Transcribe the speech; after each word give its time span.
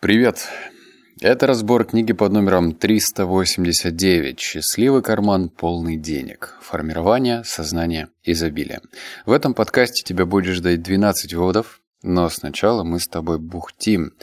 Привет! 0.00 0.48
Это 1.20 1.46
разбор 1.46 1.84
книги 1.84 2.14
под 2.14 2.32
номером 2.32 2.72
389 2.72 4.40
«Счастливый 4.40 5.02
карман, 5.02 5.50
полный 5.50 5.98
денег. 5.98 6.56
Формирование 6.62 7.44
сознания 7.44 8.08
изобилия». 8.22 8.80
В 9.26 9.32
этом 9.32 9.52
подкасте 9.52 10.02
тебя 10.02 10.24
будет 10.24 10.54
ждать 10.54 10.80
12 10.80 11.34
выводов, 11.34 11.82
но 12.02 12.30
сначала 12.30 12.82
мы 12.82 12.98
с 12.98 13.08
тобой 13.08 13.38
бухтим, 13.38 14.14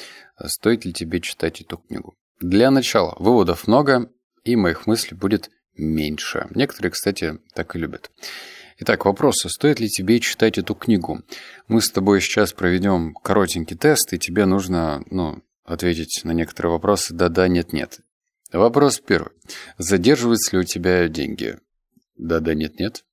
стоит 0.48 0.84
ли 0.84 0.94
тебе 0.94 1.21
читать 1.21 1.62
эту 1.62 1.78
книгу. 1.78 2.16
Для 2.39 2.71
начала 2.71 3.16
выводов 3.20 3.68
много, 3.68 4.09
и 4.44 4.55
моих 4.55 4.88
мыслей 4.88 5.16
будет 5.16 5.52
меньше. 5.75 6.48
Некоторые, 6.55 6.89
кстати, 6.89 7.38
так 7.54 7.75
и 7.75 7.80
любят. 7.80 8.09
Итак, 8.80 9.05
вопрос, 9.05 9.46
а 9.46 9.50
стоит 9.50 9.80
ли 9.80 9.89
тебе 9.89 10.20
читать 10.21 10.57
эту 10.57 10.73
книгу? 10.73 11.21
Мы 11.68 11.82
с 11.82 11.91
тобой 11.91 12.20
сейчас 12.20 12.52
проведем 12.52 13.14
коротенький 13.14 13.78
тест, 13.78 14.12
и 14.14 14.18
тебе 14.18 14.46
нужно, 14.46 15.04
ну, 15.12 15.44
ответить 15.68 16.21
на 16.23 16.31
некоторые 16.31 16.71
вопросы 16.71 17.13
«да-да», 17.13 17.48
«нет-нет». 17.48 17.99
Вопрос 18.52 18.99
первый. 18.99 19.34
Задерживаются 19.77 20.55
ли 20.55 20.62
у 20.62 20.63
тебя 20.63 21.08
деньги? 21.09 21.59
Да-да, 22.16 22.53
нет-нет. 22.53 23.03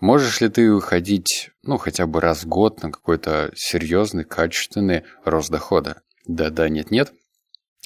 Можешь 0.00 0.40
ли 0.40 0.48
ты 0.48 0.70
уходить, 0.70 1.50
ну, 1.62 1.78
хотя 1.78 2.06
бы 2.06 2.20
раз 2.20 2.42
в 2.42 2.48
год 2.48 2.82
на 2.82 2.90
какой-то 2.90 3.52
серьезный, 3.54 4.24
качественный 4.24 5.04
рост 5.24 5.50
дохода? 5.50 6.02
Да-да, 6.26 6.68
нет-нет. 6.68 7.12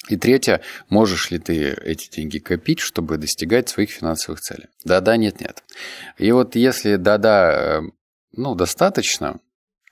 И 0.09 0.17
третье, 0.17 0.61
можешь 0.89 1.31
ли 1.31 1.39
ты 1.39 1.69
эти 1.69 2.09
деньги 2.09 2.39
копить, 2.39 2.79
чтобы 2.79 3.17
достигать 3.17 3.69
своих 3.69 3.91
финансовых 3.91 4.41
целей? 4.41 4.67
Да-да, 4.83 5.15
нет-нет. 5.15 5.63
И 6.17 6.31
вот 6.31 6.55
если 6.55 6.97
да-да, 6.97 7.79
э, 7.79 7.81
ну, 8.33 8.55
достаточно, 8.55 9.39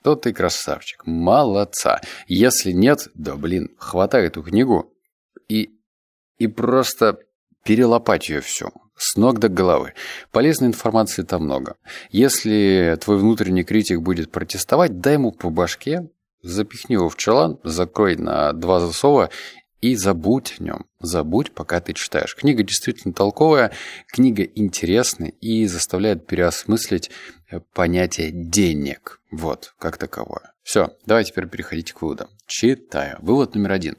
то 0.02 0.16
ты 0.16 0.32
красавчик, 0.32 1.06
молодца. 1.06 2.00
Если 2.26 2.72
нет, 2.72 3.08
да 3.14 3.36
блин, 3.36 3.70
хватай 3.78 4.26
эту 4.26 4.42
книгу 4.42 4.92
и, 5.48 5.70
и 6.38 6.46
просто 6.46 7.18
перелопать 7.64 8.28
ее 8.28 8.40
всю, 8.40 8.70
с 8.96 9.16
ног 9.16 9.38
до 9.38 9.48
головы. 9.48 9.94
Полезной 10.30 10.68
информации 10.68 11.22
там 11.22 11.44
много. 11.44 11.76
Если 12.10 12.98
твой 13.00 13.18
внутренний 13.18 13.64
критик 13.64 14.00
будет 14.00 14.30
протестовать, 14.30 15.00
дай 15.00 15.14
ему 15.14 15.32
по 15.32 15.50
башке, 15.50 16.08
запихни 16.42 16.94
его 16.94 17.08
в 17.08 17.16
чулан, 17.16 17.58
закрой 17.62 18.16
на 18.16 18.52
два 18.52 18.80
засова 18.80 19.30
и 19.82 19.96
забудь 19.96 20.54
о 20.58 20.62
нем. 20.62 20.86
Забудь, 21.00 21.52
пока 21.52 21.80
ты 21.80 21.92
читаешь. 21.92 22.34
Книга 22.34 22.62
действительно 22.62 23.12
толковая, 23.12 23.72
книга 24.06 24.44
интересная 24.44 25.30
и 25.40 25.66
заставляет 25.66 26.26
переосмыслить 26.26 27.10
э, 27.50 27.60
понятие 27.74 28.30
денег. 28.30 29.20
Вот, 29.30 29.74
как 29.78 29.98
таковое. 29.98 30.54
Все, 30.62 30.96
давай 31.04 31.24
теперь 31.24 31.48
переходить 31.48 31.92
к 31.92 32.00
выводам. 32.00 32.28
Читаю. 32.46 33.18
Вывод 33.20 33.56
номер 33.56 33.72
один. 33.72 33.96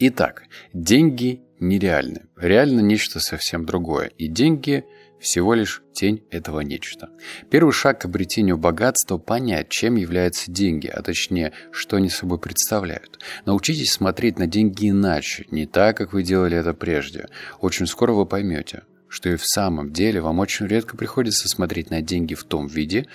Итак, 0.00 0.42
деньги 0.72 1.42
нереальны. 1.60 2.26
Реально 2.36 2.80
нечто 2.80 3.20
совсем 3.20 3.64
другое. 3.64 4.08
И 4.08 4.26
деньги 4.26 4.84
всего 5.20 5.54
лишь 5.54 5.82
тень 5.92 6.24
этого 6.30 6.60
нечто. 6.60 7.10
Первый 7.50 7.72
шаг 7.72 8.00
к 8.00 8.04
обретению 8.06 8.56
богатства– 8.56 9.18
понять, 9.18 9.68
чем 9.68 9.96
являются 9.96 10.50
деньги, 10.50 10.86
а 10.86 11.02
точнее, 11.02 11.52
что 11.70 11.96
они 11.96 12.08
собой 12.08 12.38
представляют. 12.38 13.20
Научитесь 13.44 13.92
смотреть 13.92 14.38
на 14.38 14.46
деньги 14.46 14.90
иначе, 14.90 15.46
не 15.50 15.66
так, 15.66 15.96
как 15.96 16.12
вы 16.12 16.22
делали 16.22 16.56
это 16.56 16.74
прежде. 16.74 17.28
Очень 17.60 17.86
скоро 17.86 18.12
вы 18.12 18.26
поймете, 18.26 18.82
что 19.08 19.28
и 19.28 19.36
в 19.36 19.46
самом 19.46 19.92
деле 19.92 20.20
вам 20.20 20.38
очень 20.38 20.66
редко 20.66 20.96
приходится 20.96 21.48
смотреть 21.48 21.90
на 21.90 22.00
деньги 22.00 22.34
в 22.34 22.44
том 22.44 22.66
виде, 22.66 23.06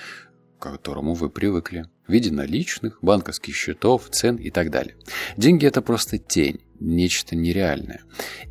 к 0.58 0.64
которому 0.64 1.14
вы 1.14 1.30
привыкли. 1.30 1.86
В 2.08 2.12
виде 2.12 2.32
наличных, 2.32 3.00
банковских 3.02 3.56
счетов, 3.56 4.10
цен 4.12 4.36
и 4.36 4.52
так 4.52 4.70
далее. 4.70 4.96
Деньги– 5.38 5.66
это 5.68 5.82
просто 5.82 6.20
тень, 6.20 6.62
нечто 6.80 7.36
нереальное. 7.36 8.02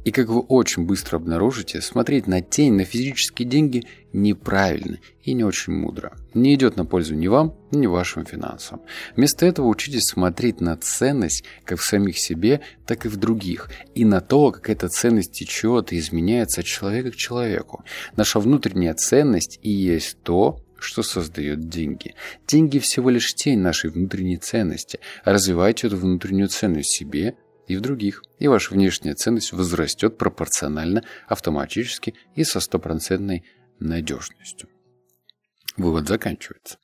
И 0.05 0.11
как 0.11 0.29
вы 0.29 0.41
очень 0.41 0.87
быстро 0.87 1.17
обнаружите, 1.17 1.81
смотреть 1.81 2.27
на 2.27 2.41
тень, 2.41 2.75
на 2.75 2.85
физические 2.85 3.49
деньги 3.49 3.85
неправильно 4.13 4.99
и 5.23 5.35
не 5.35 5.45
очень 5.45 5.73
мудро. 5.73 6.17
Не 6.35 6.55
идет 6.55 6.77
на 6.77 6.85
пользу 6.85 7.15
ни 7.15 7.27
вам, 7.27 7.55
ни 7.71 7.87
вашим 7.87 8.25
финансам. 8.25 8.81
Вместо 9.17 9.47
этого 9.47 9.67
учитесь 9.67 10.07
смотреть 10.07 10.61
на 10.61 10.77
ценность 10.77 11.45
как 11.65 11.79
в 11.79 11.85
самих 11.85 12.19
себе, 12.19 12.61
так 12.87 13.07
и 13.07 13.09
в 13.09 13.17
других. 13.17 13.71
И 13.95 14.05
на 14.05 14.21
то, 14.21 14.51
как 14.51 14.71
эта 14.71 14.89
ценность 14.89 15.33
течет 15.33 15.93
и 15.93 15.99
изменяется 15.99 16.61
от 16.61 16.67
человека 16.67 17.11
к 17.13 17.17
человеку. 17.17 17.85
Наша 18.17 18.41
внутренняя 18.41 18.95
ценность 18.95 19.59
и 19.63 19.71
есть 19.71 20.19
то, 20.23 20.64
что 20.85 21.03
создает 21.03 21.69
деньги. 21.69 22.15
Деньги 22.47 22.79
всего 22.79 23.11
лишь 23.11 23.35
тень 23.35 23.59
нашей 23.59 23.91
внутренней 23.91 24.37
ценности. 24.37 25.01
Развивайте 25.25 25.87
эту 25.87 25.97
внутреннюю 25.97 26.49
ценность 26.49 26.91
себе 26.91 27.37
и 27.67 27.77
в 27.77 27.81
других, 27.81 28.23
и 28.39 28.47
ваша 28.47 28.75
внешняя 28.75 29.15
ценность 29.15 29.53
возрастет 29.53 30.19
пропорционально, 30.19 31.03
автоматически 31.27 32.15
и 32.35 32.45
со 32.45 32.61
стопроцентной 32.61 33.45
надежностью. 33.81 34.69
Вывод 35.77 36.07
заканчивается. 36.07 36.79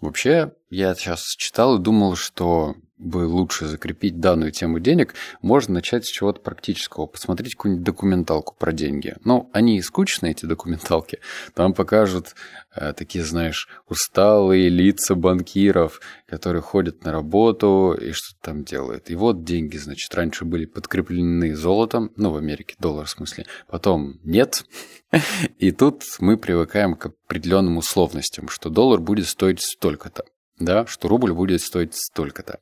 Вообще, 0.00 0.52
я 0.68 0.94
сейчас 0.94 1.34
читал 1.36 1.78
и 1.78 1.82
думал, 1.82 2.14
что 2.16 2.74
бы 2.96 3.26
лучше 3.26 3.66
закрепить 3.66 4.20
данную 4.20 4.52
тему 4.52 4.78
денег, 4.78 5.14
можно 5.42 5.74
начать 5.74 6.06
с 6.06 6.10
чего-то 6.10 6.40
практического. 6.40 7.06
Посмотреть 7.06 7.54
какую-нибудь 7.54 7.84
документалку 7.84 8.54
про 8.56 8.72
деньги. 8.72 9.16
Ну, 9.24 9.50
они 9.52 9.82
скучные, 9.82 10.32
эти 10.32 10.46
документалки. 10.46 11.18
Там 11.54 11.74
покажут 11.74 12.34
э, 12.74 12.92
такие, 12.92 13.24
знаешь, 13.24 13.68
усталые 13.88 14.68
лица 14.68 15.14
банкиров, 15.16 16.00
которые 16.28 16.62
ходят 16.62 17.04
на 17.04 17.12
работу 17.12 17.96
и 18.00 18.12
что-то 18.12 18.40
там 18.40 18.64
делают. 18.64 19.10
И 19.10 19.16
вот 19.16 19.44
деньги, 19.44 19.76
значит, 19.76 20.14
раньше 20.14 20.44
были 20.44 20.64
подкреплены 20.64 21.56
золотом, 21.56 22.12
ну, 22.16 22.30
в 22.30 22.36
Америке 22.36 22.76
доллар 22.78 23.06
в 23.06 23.10
смысле, 23.10 23.46
потом 23.66 24.20
нет. 24.22 24.64
И 25.58 25.70
тут 25.72 26.02
мы 26.20 26.36
привыкаем 26.36 26.94
к 26.94 27.06
определенным 27.06 27.76
условностям, 27.76 28.48
что 28.48 28.70
доллар 28.70 29.00
будет 29.00 29.26
стоить 29.26 29.60
столько-то 29.60 30.24
да, 30.58 30.86
что 30.86 31.08
рубль 31.08 31.32
будет 31.32 31.60
стоить 31.60 31.94
столько-то. 31.94 32.60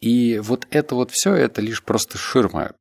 И 0.00 0.38
вот 0.38 0.66
это 0.70 0.94
вот 0.94 1.10
все, 1.10 1.34
это 1.34 1.60
лишь 1.60 1.82
просто 1.82 2.18
ширма. 2.18 2.72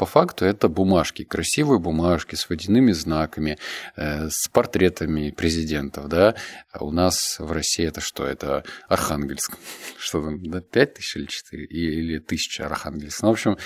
По 0.00 0.06
факту 0.06 0.46
это 0.46 0.68
бумажки, 0.68 1.24
красивые 1.24 1.78
бумажки 1.78 2.34
с 2.34 2.48
водяными 2.48 2.92
знаками, 2.92 3.58
э, 3.96 4.30
с 4.30 4.48
портретами 4.48 5.30
президентов, 5.30 6.08
да. 6.08 6.36
А 6.72 6.82
у 6.82 6.90
нас 6.90 7.36
в 7.38 7.52
России 7.52 7.86
это 7.86 8.00
что? 8.00 8.26
Это 8.26 8.64
Архангельск. 8.88 9.58
Что 9.98 10.22
там, 10.22 10.42
да, 10.42 10.62
5 10.62 10.94
тысяч 10.94 11.16
или 11.16 11.26
4? 11.26 11.66
Или 11.66 12.18
тысяча 12.18 12.64
Архангельск. 12.64 13.20
Ну, 13.20 13.28
в 13.28 13.32
общем, 13.32 13.58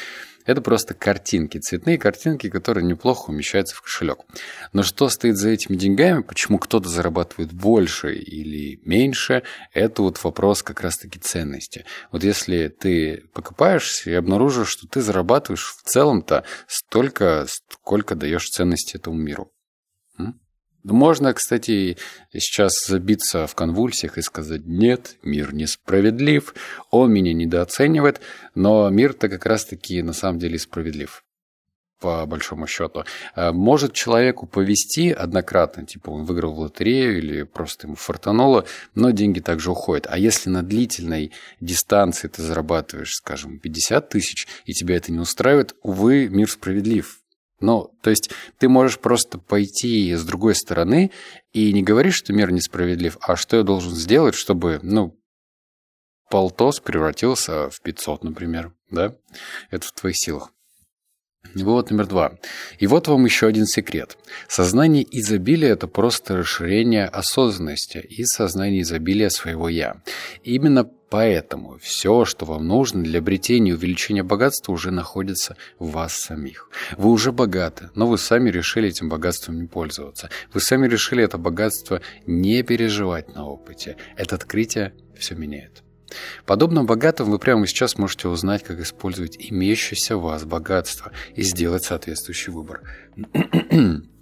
это 0.45 0.61
просто 0.61 0.95
картинки, 0.95 1.59
цветные 1.59 1.99
картинки, 1.99 2.51
которые 2.51 2.85
неплохо 2.85 3.31
умещаются 3.31 3.75
в 3.75 3.83
кошелек. 3.83 4.19
Но 4.73 4.83
что 4.83 5.09
стоит 5.09 5.37
за 5.37 5.51
этими 5.51 5.77
деньгами, 5.77 6.23
почему 6.23 6.59
кто-то 6.59 6.89
зарабатывает 6.89 7.53
больше 7.53 8.15
или 8.15 8.81
меньше, 8.85 9.43
это 9.73 10.03
вот 10.03 10.23
вопрос 10.23 10.63
как 10.63 10.81
раз-таки 10.81 11.19
ценности. 11.19 11.85
Вот 12.13 12.25
если 12.25 12.69
ты 12.69 13.25
покупаешься 13.33 14.11
и 14.11 14.15
обнаружишь, 14.15 14.69
что 14.69 14.87
ты 14.87 15.01
зарабатываешь 15.01 15.75
в 15.79 15.83
целом-то 15.83 16.45
столько, 16.67 17.47
сколько 17.69 18.15
даешь 18.15 18.49
ценности 18.49 18.97
этому 18.97 19.17
миру. 19.17 19.54
Можно, 20.85 21.33
кстати, 21.33 21.97
сейчас 22.33 22.87
забиться 22.87 23.47
в 23.47 23.55
конвульсиях 23.55 24.19
и 24.19 24.23
сказать 24.23 24.67
«нет, 24.67 25.17
мир 25.23 25.55
несправедлив, 25.55 26.55
он 26.91 27.11
меня 27.11 27.33
недооценивает», 27.33 28.21
но 28.55 28.91
мир-то 28.91 29.31
как 29.31 29.47
раз-таки 29.47 30.03
на 30.03 30.13
самом 30.13 30.39
деле 30.39 30.59
справедлив 30.59 31.25
по 32.01 32.27
большому 32.27 32.67
счету. 32.67 33.05
А 33.35 33.53
может 33.53 33.95
человеку 33.95 34.47
повести 34.47 35.11
однократно, 35.11 35.87
типа 35.87 36.11
он 36.11 36.25
выиграл 36.25 36.53
в 36.53 36.59
лотерею 36.59 37.17
или 37.17 37.45
просто 37.45 37.87
ему 37.87 37.97
фартануло, 37.97 38.67
но 38.95 39.11
деньги 39.11 39.41
также 39.41 39.71
уходят. 39.71 40.07
А 40.11 40.19
если 40.19 40.51
на 40.51 40.63
длительной 40.63 41.33
дистанции 41.61 42.29
ты 42.29 42.43
зарабатываешь, 42.43 43.15
скажем, 43.15 43.59
50 43.59 44.11
тысяч, 44.11 44.47
и 44.67 44.75
тебя 44.75 44.97
это 44.97 45.13
не 45.13 45.19
устраивает, 45.19 45.75
увы, 45.81 46.29
мир 46.29 46.51
справедлив 46.51 47.24
ну, 47.61 47.91
то 48.03 48.11
есть 48.11 48.31
ты 48.59 48.69
можешь 48.69 48.99
просто 48.99 49.39
пойти 49.39 50.15
с 50.15 50.25
другой 50.25 50.55
стороны 50.55 51.11
и 51.53 51.73
не 51.73 51.83
говорить, 51.83 52.15
что 52.15 52.33
мир 52.33 52.51
несправедлив, 52.53 53.17
а 53.21 53.37
что 53.37 53.57
я 53.57 53.63
должен 53.63 53.93
сделать, 53.93 54.35
чтобы, 54.35 54.81
ну, 54.83 55.19
полтос 56.31 56.81
превратился 56.81 57.71
в 57.71 57.81
500, 57.81 58.25
например, 58.25 58.75
да? 58.91 59.15
Это 59.71 59.87
в 59.87 59.93
твоих 59.93 60.17
силах. 60.17 60.51
Вывод 61.55 61.91
номер 61.91 62.07
два. 62.07 62.39
И 62.79 62.87
вот 62.87 63.07
вам 63.07 63.25
еще 63.25 63.47
один 63.47 63.67
секрет. 63.67 64.19
Сознание 64.49 65.07
изобилия– 65.09 65.69
это 65.75 65.87
просто 65.87 66.39
расширение 66.39 67.07
осознанности 67.07 67.99
и 67.99 68.25
сознание 68.25 68.83
изобилия 68.83 69.29
своего 69.29 69.69
«я». 69.69 70.03
именно 70.43 70.91
поэтому 71.15 71.79
все, 71.79 72.25
что 72.25 72.45
вам 72.45 72.67
нужно 72.67 73.05
для 73.05 73.21
обретения 73.21 73.71
и 73.71 73.75
увеличения 73.75 74.25
богатства, 74.25 74.73
уже 74.73 74.91
находится 74.91 75.57
в 75.79 75.93
вас 75.93 76.13
самих. 76.13 76.69
Вы 76.99 77.09
уже 77.09 77.31
богаты, 77.31 77.91
но 77.95 78.09
вы 78.09 78.19
сами 78.19 78.51
решили 78.51 78.89
этим 78.89 79.09
богатством 79.09 79.61
не 79.61 79.69
пользоваться. 79.69 80.29
Вы 80.53 80.61
сами 80.61 80.89
решили 80.89 81.23
это 81.23 81.39
богатство 81.39 82.01
не 82.27 82.65
переживать 82.65 83.33
на 83.33 83.47
опыте. 83.47 83.97
Это 84.17 84.35
открытие 84.35 84.93
все 85.17 85.37
меняет. 85.37 85.85
Подобно 86.47 86.83
богатым 86.83 87.31
вы 87.31 87.39
прямо 87.39 87.69
сейчас 87.69 87.97
можете 87.97 88.27
узнать, 88.27 88.65
как 88.65 88.81
использовать 88.81 89.37
имеющееся 89.39 90.17
у 90.17 90.21
вас 90.21 90.45
богатство 90.45 91.13
и 91.37 91.43
сделать 91.43 91.85
соответствующий 91.85 92.53
выбор. 92.53 92.83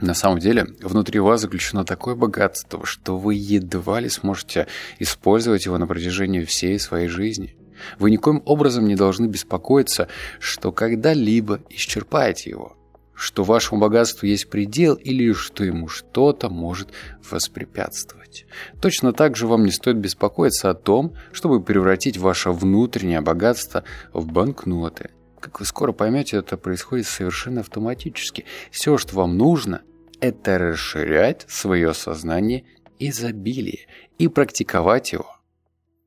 На 0.00 0.14
самом 0.14 0.38
деле, 0.38 0.66
внутри 0.80 1.18
вас 1.18 1.40
заключено 1.40 1.84
такое 1.84 2.14
богатство, 2.14 2.86
что 2.86 3.18
вы 3.18 3.34
едва 3.34 3.98
ли 4.00 4.08
сможете 4.08 4.68
использовать 5.00 5.66
его 5.66 5.76
на 5.76 5.86
протяжении 5.88 6.44
всей 6.44 6.78
своей 6.78 7.08
жизни. 7.08 7.56
Вы 7.98 8.10
никоим 8.10 8.42
образом 8.44 8.86
не 8.86 8.94
должны 8.94 9.26
беспокоиться, 9.26 10.08
что 10.38 10.72
когда-либо 10.72 11.60
исчерпаете 11.68 12.50
его, 12.50 12.76
что 13.14 13.42
вашему 13.42 13.80
богатству 13.80 14.26
есть 14.26 14.48
предел 14.48 14.94
или 14.94 15.32
что 15.32 15.64
ему 15.64 15.88
что-то 15.88 16.48
может 16.48 16.90
воспрепятствовать. 17.28 18.46
Точно 18.80 19.12
так 19.12 19.36
же 19.36 19.48
вам 19.48 19.64
не 19.64 19.72
стоит 19.72 19.96
беспокоиться 19.96 20.70
о 20.70 20.74
том, 20.74 21.14
чтобы 21.32 21.60
превратить 21.60 22.18
ваше 22.18 22.52
внутреннее 22.52 23.20
богатство 23.20 23.82
в 24.12 24.26
банкноты. 24.30 25.10
Как 25.40 25.60
вы 25.60 25.66
скоро 25.66 25.92
поймете, 25.92 26.38
это 26.38 26.56
происходит 26.56 27.06
совершенно 27.06 27.60
автоматически. 27.60 28.44
Все, 28.70 28.98
что 28.98 29.16
вам 29.16 29.36
нужно, 29.36 29.82
это 30.20 30.58
расширять 30.58 31.44
свое 31.48 31.94
сознание 31.94 32.64
изобилия 32.98 33.86
и 34.18 34.28
практиковать 34.28 35.12
его. 35.12 35.36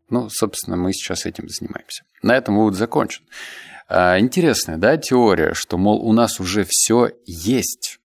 Ну, 0.10 0.30
собственно, 0.30 0.76
мы 0.76 0.92
сейчас 0.94 1.26
этим 1.26 1.48
занимаемся. 1.48 2.04
На 2.22 2.36
этом 2.36 2.58
вывод 2.58 2.76
закончен. 2.76 3.24
А, 3.88 4.20
интересная, 4.20 4.78
да, 4.78 4.98
теория, 4.98 5.54
что, 5.54 5.78
мол, 5.78 6.06
у 6.06 6.14
нас 6.14 6.40
уже 6.40 6.66
все 6.68 7.12
есть. 7.26 8.00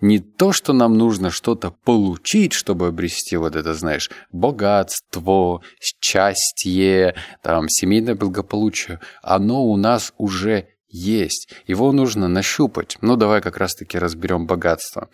Не 0.00 0.18
то, 0.18 0.52
что 0.52 0.72
нам 0.72 0.98
нужно 0.98 1.30
что-то 1.30 1.70
получить, 1.70 2.52
чтобы 2.52 2.88
обрести 2.88 3.36
вот 3.36 3.54
это, 3.54 3.74
знаешь, 3.74 4.10
богатство, 4.32 5.62
счастье, 5.80 7.14
там, 7.42 7.68
семейное 7.68 8.14
благополучие. 8.14 9.00
Оно 9.22 9.64
у 9.64 9.76
нас 9.76 10.14
уже 10.18 10.68
есть. 10.88 11.48
Его 11.66 11.92
нужно 11.92 12.28
нащупать. 12.28 12.98
Ну, 13.00 13.16
давай 13.16 13.40
как 13.40 13.56
раз-таки 13.56 13.98
разберем 13.98 14.46
богатство. 14.46 15.10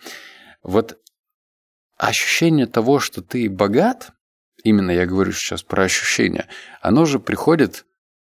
Вот 0.63 0.97
ощущение 1.97 2.65
того, 2.65 2.99
что 2.99 3.21
ты 3.21 3.49
богат, 3.49 4.11
именно 4.63 4.91
я 4.91 5.05
говорю 5.05 5.31
сейчас 5.31 5.63
про 5.63 5.83
ощущение, 5.83 6.47
оно 6.81 7.05
же 7.05 7.19
приходит 7.19 7.84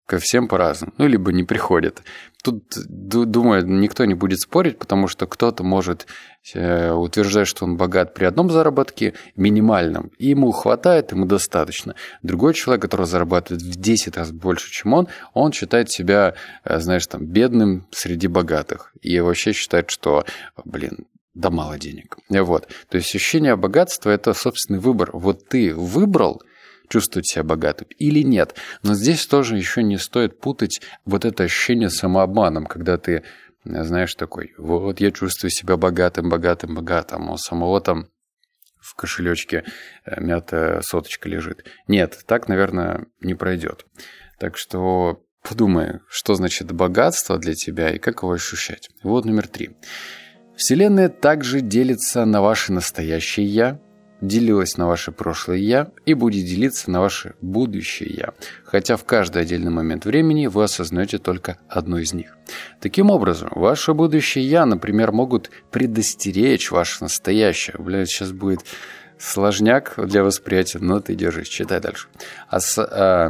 ко 0.05 0.17
всем 0.19 0.47
по-разному. 0.47 0.93
Ну, 0.97 1.07
либо 1.07 1.31
не 1.31 1.43
приходит. 1.43 2.03
Тут, 2.43 2.63
думаю, 2.85 3.65
никто 3.65 4.03
не 4.03 4.15
будет 4.15 4.41
спорить, 4.41 4.77
потому 4.77 5.07
что 5.07 5.27
кто-то 5.27 5.63
может 5.63 6.07
э, 6.53 6.91
утверждать, 6.91 7.47
что 7.47 7.63
он 7.63 7.77
богат 7.77 8.13
при 8.13 8.25
одном 8.25 8.51
заработке, 8.51 9.13
минимальном, 9.37 10.11
и 10.17 10.27
ему 10.27 10.51
хватает, 10.51 11.13
ему 11.13 11.25
достаточно. 11.25 11.95
Другой 12.21 12.53
человек, 12.53 12.81
который 12.81 13.05
зарабатывает 13.05 13.61
в 13.61 13.79
10 13.79 14.17
раз 14.17 14.31
больше, 14.31 14.69
чем 14.71 14.93
он, 14.93 15.07
он 15.33 15.53
считает 15.53 15.89
себя, 15.89 16.35
э, 16.65 16.79
знаешь, 16.79 17.07
там, 17.07 17.25
бедным 17.25 17.87
среди 17.91 18.27
богатых. 18.27 18.91
И 19.01 19.17
вообще 19.21 19.53
считает, 19.53 19.89
что, 19.89 20.25
блин, 20.65 21.05
да 21.33 21.49
мало 21.49 21.79
денег. 21.79 22.17
Вот. 22.29 22.67
То 22.89 22.97
есть 22.97 23.15
ощущение 23.15 23.55
богатства– 23.55 24.09
это 24.11 24.33
собственный 24.33 24.79
выбор. 24.79 25.11
Вот 25.13 25.47
ты 25.47 25.73
выбрал 25.73 26.41
чувствовать 26.89 27.27
себя 27.27 27.43
богатым 27.43 27.87
или 27.97 28.21
нет. 28.23 28.55
Но 28.83 28.93
здесь 28.93 29.25
тоже 29.25 29.57
еще 29.57 29.83
не 29.83 29.97
стоит 29.97 30.39
путать 30.39 30.81
вот 31.05 31.25
это 31.25 31.43
ощущение 31.43 31.89
самообманом, 31.89 32.65
когда 32.65 32.97
ты, 32.97 33.23
знаешь, 33.63 34.15
такой, 34.15 34.53
вот 34.57 34.99
я 34.99 35.11
чувствую 35.11 35.51
себя 35.51 35.77
богатым, 35.77 36.29
богатым, 36.29 36.75
богатым, 36.75 37.29
а 37.29 37.33
у 37.33 37.37
самого 37.37 37.81
там 37.81 38.07
в 38.79 38.95
кошелечке 38.95 39.63
э, 40.05 40.21
мятая 40.21 40.81
соточка 40.81 41.29
лежит. 41.29 41.65
Нет, 41.87 42.19
так, 42.25 42.47
наверное, 42.47 43.05
не 43.21 43.33
пройдет. 43.33 43.85
Так 44.39 44.57
что 44.57 45.23
подумай, 45.41 45.99
что 46.09 46.35
значит 46.35 46.71
богатство 46.71 47.37
для 47.37 47.53
тебя 47.53 47.91
и 47.91 47.99
как 47.99 48.23
его 48.23 48.33
ощущать. 48.33 48.89
Вот 49.01 49.25
номер 49.25 49.47
три. 49.47 49.71
Вселенная 50.55 51.09
также 51.09 51.61
делится 51.61 52.25
на 52.25 52.41
ваше 52.41 52.73
настоящее 52.73 53.45
«я», 53.45 53.79
делилась 54.27 54.77
на 54.77 54.87
ваше 54.87 55.11
прошлое 55.11 55.57
«я» 55.57 55.91
и 56.05 56.13
будет 56.13 56.45
делиться 56.45 56.89
на 56.89 57.01
ваше 57.01 57.35
будущее 57.41 58.13
«я», 58.13 58.33
хотя 58.63 58.95
в 58.97 59.03
каждый 59.03 59.41
отдельный 59.41 59.71
момент 59.71 60.05
времени 60.05 60.47
вы 60.47 60.63
осознаете 60.63 61.17
только 61.17 61.57
одно 61.67 61.99
из 61.99 62.13
них. 62.13 62.37
Таким 62.79 63.09
образом, 63.09 63.49
ваше 63.53 63.93
будущее 63.93 64.45
«я», 64.47 64.65
например, 64.65 65.11
могут 65.11 65.51
предостеречь 65.71 66.71
ваше 66.71 67.03
настоящее. 67.03 67.75
Бля, 67.77 68.05
сейчас 68.05 68.31
будет 68.31 68.61
сложняк 69.19 69.93
для 69.97 70.23
восприятия, 70.23 70.79
но 70.79 70.99
ты 70.99 71.15
держись, 71.15 71.47
читай 71.47 71.79
дальше. 71.79 72.07
А 72.47 72.59
с, 72.59 72.77
а, 72.79 73.29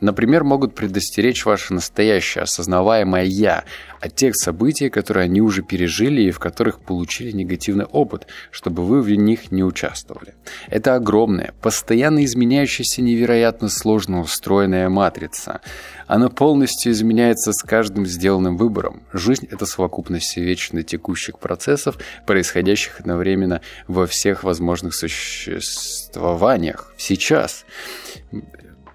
Например, 0.00 0.44
могут 0.44 0.74
предостеречь 0.74 1.44
ваше 1.44 1.74
настоящее, 1.74 2.42
осознаваемое 2.42 3.24
«я» 3.24 3.64
от 4.00 4.14
тех 4.14 4.36
событий, 4.36 4.90
которые 4.90 5.24
они 5.24 5.40
уже 5.40 5.62
пережили 5.62 6.22
и 6.22 6.30
в 6.30 6.38
которых 6.38 6.80
получили 6.80 7.32
негативный 7.32 7.84
опыт, 7.84 8.28
чтобы 8.52 8.84
вы 8.84 9.02
в 9.02 9.10
них 9.10 9.50
не 9.50 9.64
участвовали. 9.64 10.34
Это 10.68 10.94
огромная, 10.94 11.52
постоянно 11.60 12.24
изменяющаяся, 12.24 13.02
невероятно 13.02 13.68
сложно 13.68 14.20
устроенная 14.20 14.88
матрица. 14.88 15.60
Она 16.06 16.28
полностью 16.28 16.92
изменяется 16.92 17.52
с 17.52 17.62
каждым 17.62 18.06
сделанным 18.06 18.56
выбором. 18.56 19.02
Жизнь– 19.12 19.48
это 19.50 19.66
совокупность 19.66 20.36
вечно 20.36 20.84
текущих 20.84 21.40
процессов, 21.40 21.98
происходящих 22.24 23.00
одновременно 23.00 23.62
во 23.88 24.06
всех 24.06 24.44
возможных 24.44 24.94
существованиях. 24.94 26.94
Сейчас. 26.96 27.64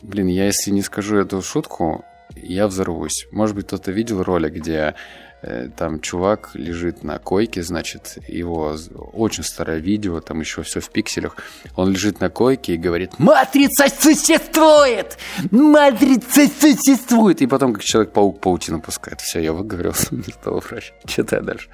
Блин, 0.03 0.27
я 0.27 0.45
если 0.45 0.71
не 0.71 0.81
скажу 0.81 1.17
эту 1.17 1.41
шутку, 1.41 2.03
я 2.35 2.67
взорвусь. 2.67 3.25
Может 3.31 3.55
быть, 3.55 3.67
кто-то 3.67 3.91
видел 3.91 4.21
ролик, 4.21 4.53
где 4.53 4.95
э, 5.41 5.69
там 5.77 6.01
чувак 6.01 6.51
лежит 6.55 7.03
на 7.03 7.19
койке, 7.19 7.63
значит, 7.63 8.17
его 8.27 8.75
очень 9.13 9.43
старое 9.43 9.77
видео, 9.77 10.19
там 10.19 10.41
еще 10.41 10.61
все 10.63 10.81
в 10.81 10.89
пикселях. 10.89 11.37
Он 11.77 11.91
лежит 11.91 12.19
на 12.19 12.29
койке 12.29 12.73
и 12.73 12.77
говорит 12.77 13.17
«Матрица 13.17 13.85
существует! 13.87 15.17
Матрица 15.51 16.47
существует!» 16.47 17.41
И 17.41 17.47
потом, 17.47 17.73
как 17.73 17.83
Человек-паук 17.83 18.41
паутину 18.41 18.81
пускает. 18.81 19.21
Все, 19.21 19.39
я 19.39 19.53
выговорился, 19.53 20.13
не 20.13 20.33
стал 20.33 20.59
врать. 20.59 20.93
Читай 21.05 21.41
дальше. 21.41 21.69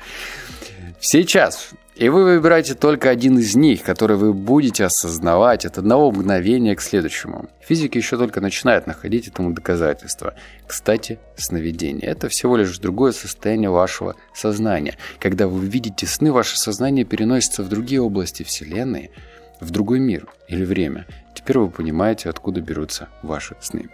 Сейчас 0.99 1.71
и 1.99 2.07
вы 2.07 2.23
выбираете 2.23 2.75
только 2.75 3.09
один 3.09 3.37
из 3.39 3.57
них, 3.57 3.83
который 3.83 4.15
вы 4.15 4.33
будете 4.33 4.85
осознавать 4.85 5.65
от 5.65 5.77
одного 5.77 6.09
мгновения 6.13 6.73
к 6.73 6.81
следующему. 6.81 7.49
Физики 7.59 7.97
еще 7.97 8.17
только 8.17 8.39
начинают 8.39 8.87
находить 8.87 9.27
этому 9.27 9.51
доказательства. 9.51 10.33
Кстати, 10.65 11.19
сновидение– 11.35 12.07
это 12.07 12.29
всего 12.29 12.55
лишь 12.55 12.77
другое 12.77 13.11
состояние 13.11 13.69
вашего 13.69 14.15
сознания. 14.33 14.95
Когда 15.19 15.49
вы 15.49 15.65
видите 15.65 16.07
сны, 16.07 16.31
ваше 16.31 16.57
сознание 16.57 17.03
переносится 17.03 17.63
в 17.63 17.67
другие 17.67 18.01
области 18.01 18.43
Вселенной, 18.43 19.11
в 19.59 19.69
другой 19.69 19.99
мир 19.99 20.25
или 20.47 20.63
время. 20.63 21.05
Теперь 21.35 21.57
вы 21.57 21.69
понимаете, 21.69 22.29
откуда 22.29 22.61
берутся 22.61 23.09
ваши 23.23 23.57
сны. 23.59 23.89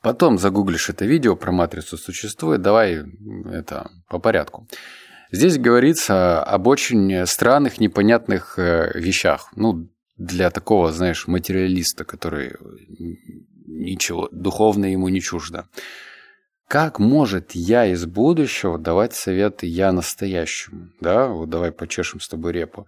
Потом 0.00 0.38
загуглишь 0.38 0.90
это 0.90 1.06
видео 1.06 1.34
про 1.34 1.50
матрицу 1.50 1.98
существует. 1.98 2.62
Давай 2.62 3.02
это 3.50 3.90
по 4.08 4.20
порядку. 4.20 4.68
Здесь 5.30 5.58
говорится 5.58 6.42
об 6.42 6.66
очень 6.66 7.26
странных, 7.26 7.80
непонятных 7.80 8.58
э, 8.58 8.92
вещах. 8.94 9.50
Ну, 9.56 9.88
для 10.16 10.50
такого, 10.50 10.90
знаешь, 10.92 11.26
материалиста, 11.26 12.04
который 12.04 12.54
ничего, 13.66 14.28
духовное 14.32 14.90
ему 14.90 15.08
не 15.08 15.20
чуждо. 15.20 15.68
Как 16.66 16.98
может 16.98 17.52
я 17.52 17.86
из 17.86 18.04
будущего 18.04 18.78
давать 18.78 19.14
советы 19.14 19.66
я 19.66 19.92
настоящему? 19.92 20.90
Да, 21.00 21.28
вот 21.28 21.48
давай 21.48 21.72
почешем 21.72 22.20
с 22.20 22.28
тобой 22.28 22.52
репу. 22.52 22.86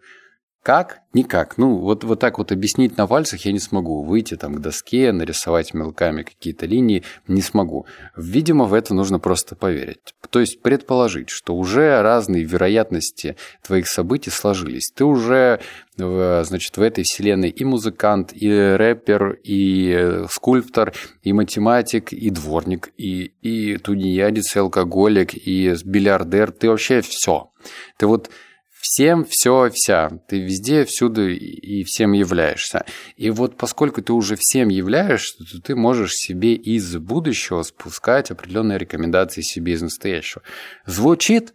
Как? 0.63 1.01
Никак. 1.15 1.57
Ну, 1.57 1.79
вот, 1.79 2.05
вот 2.05 2.21
так 2.21 2.37
вот 2.37 2.53
объяснить 2.53 2.99
на 2.99 3.07
пальцах 3.07 3.45
я 3.47 3.53
не 3.53 3.59
смогу. 3.59 4.05
Выйти 4.05 4.37
там 4.37 4.55
к 4.55 4.61
доске, 4.61 5.11
нарисовать 5.11 5.73
мелками 5.73 6.23
какие-то 6.23 6.67
линии 6.67 7.03
не 7.27 7.41
смогу. 7.41 7.87
Видимо, 8.15 8.67
в 8.67 8.75
это 8.75 8.93
нужно 8.93 9.19
просто 9.19 9.57
поверить. 9.57 10.15
То 10.29 10.39
есть 10.39 10.61
предположить, 10.61 11.31
что 11.31 11.57
уже 11.57 12.03
разные 12.03 12.45
вероятности 12.45 13.37
твоих 13.67 13.89
событий 13.89 14.31
сложились. 14.31 14.93
Ты 14.95 15.05
уже, 15.05 15.61
значит, 15.97 16.77
в 16.77 16.83
этой 16.83 17.05
вселенной 17.05 17.49
и 17.49 17.65
музыкант, 17.65 18.33
и 18.35 18.49
рэпер, 18.49 19.39
и 19.43 20.25
скульптор, 20.31 20.93
и 21.23 21.33
математик, 21.33 22.13
и 22.13 22.29
дворник, 22.29 22.93
и, 22.99 23.33
и 23.41 23.79
тунеядец, 23.79 24.55
и 24.55 24.59
алкоголик, 24.59 25.35
и 25.35 25.75
бильярдер. 25.85 26.53
Ты 26.53 26.69
вообще 26.69 27.01
все. 27.01 27.51
Ты 27.97 28.07
вот 28.07 28.31
всем 28.81 29.25
все 29.25 29.71
вся. 29.71 30.11
Ты 30.29 30.41
везде, 30.41 30.85
всюду 30.85 31.29
и 31.29 31.85
всем 31.85 32.13
являешься. 32.13 32.85
И 33.17 33.31
вот 33.31 33.57
поскольку 33.57 34.03
ты 34.03 34.13
уже 34.13 34.37
всем 34.37 34.69
являешься, 34.69 35.45
то 35.45 35.61
ты 35.61 35.77
можешь 35.77 36.13
себе 36.13 36.55
из 36.55 36.97
будущего 36.97 37.63
спускать 37.63 38.31
определенные 38.31 38.79
рекомендации 38.79 39.43
себе 39.43 39.75
из 39.75 39.83
настоящего. 39.83 40.43
Звучит 40.87 41.53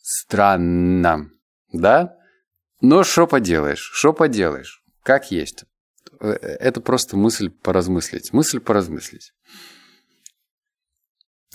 странно, 0.00 1.30
да? 1.72 2.16
Но 2.80 3.02
что 3.02 3.26
поделаешь, 3.26 3.90
что 3.92 4.12
поделаешь, 4.12 4.82
как 5.02 5.30
есть. 5.30 5.64
э, 6.20 6.28
это 6.30 6.80
просто 6.80 7.16
мысль 7.16 7.50
поразмыслить. 7.50 8.32
Мысль 8.32 8.60
поразмыслить. 8.60 9.32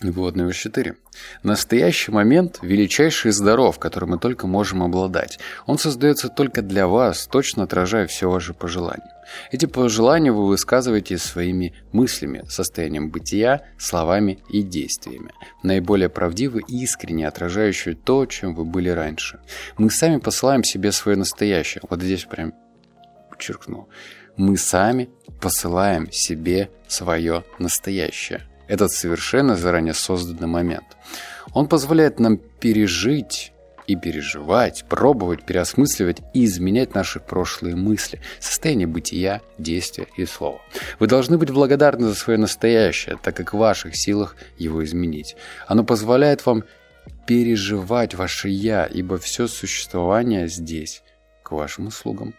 Вывод 0.01 0.35
номер 0.35 0.55
четыре. 0.55 0.95
Настоящий 1.43 2.11
момент– 2.11 2.57
величайший 2.63 3.31
здоров, 3.31 3.77
которым 3.77 4.09
мы 4.09 4.17
только 4.17 4.47
можем 4.47 4.81
обладать. 4.81 5.37
Он 5.67 5.77
создается 5.77 6.29
только 6.29 6.63
для 6.63 6.87
вас, 6.87 7.27
точно 7.27 7.63
отражая 7.63 8.07
все 8.07 8.27
ваши 8.27 8.55
пожелания. 8.55 9.13
Эти 9.51 9.67
пожелания 9.67 10.31
вы 10.31 10.47
высказываете 10.47 11.19
своими 11.19 11.75
мыслями, 11.91 12.43
состоянием 12.49 13.11
бытия, 13.11 13.61
словами 13.77 14.39
и 14.49 14.63
действиями. 14.63 15.31
Наиболее 15.61 16.09
правдивы 16.09 16.61
и 16.67 16.83
искренне 16.83 17.27
отражающие 17.27 17.93
то, 17.93 18.25
чем 18.25 18.55
вы 18.55 18.65
были 18.65 18.89
раньше. 18.89 19.41
Мы 19.77 19.91
сами 19.91 20.17
посылаем 20.17 20.63
себе 20.63 20.91
свое 20.91 21.17
настоящее. 21.17 21.83
Вот 21.87 22.01
здесь 22.01 22.25
прям 22.25 22.55
подчеркну. 23.29 23.87
Мы 24.37 24.57
сами 24.57 25.11
посылаем 25.39 26.11
себе 26.11 26.71
свое 26.87 27.43
настоящее 27.59 28.41
этот 28.67 28.91
совершенно 28.91 29.55
заранее 29.55 29.93
созданный 29.93 30.47
момент. 30.47 30.97
Он 31.53 31.67
позволяет 31.67 32.19
нам 32.19 32.37
пережить 32.37 33.53
и 33.85 33.95
переживать, 33.95 34.85
пробовать, 34.87 35.43
переосмысливать 35.45 36.21
и 36.33 36.45
изменять 36.45 36.95
наши 36.95 37.19
прошлые 37.19 37.75
мысли, 37.75 38.21
состояние 38.39 38.87
бытия, 38.87 39.41
действия 39.57 40.07
и 40.17 40.25
слова. 40.25 40.61
Вы 40.99 41.07
должны 41.07 41.37
быть 41.37 41.51
благодарны 41.51 42.07
за 42.07 42.15
свое 42.15 42.39
настоящее, 42.39 43.17
так 43.21 43.35
как 43.35 43.53
в 43.53 43.57
ваших 43.57 43.95
силах 43.95 44.35
его 44.57 44.83
изменить. 44.83 45.35
Оно 45.67 45.83
позволяет 45.83 46.45
вам 46.45 46.63
переживать 47.27 48.15
ваше 48.15 48.49
«я», 48.49 48.85
ибо 48.85 49.17
все 49.17 49.47
существование 49.47 50.47
здесь 50.47 51.03
к 51.43 51.51
вашим 51.51 51.87
услугам. 51.87 52.33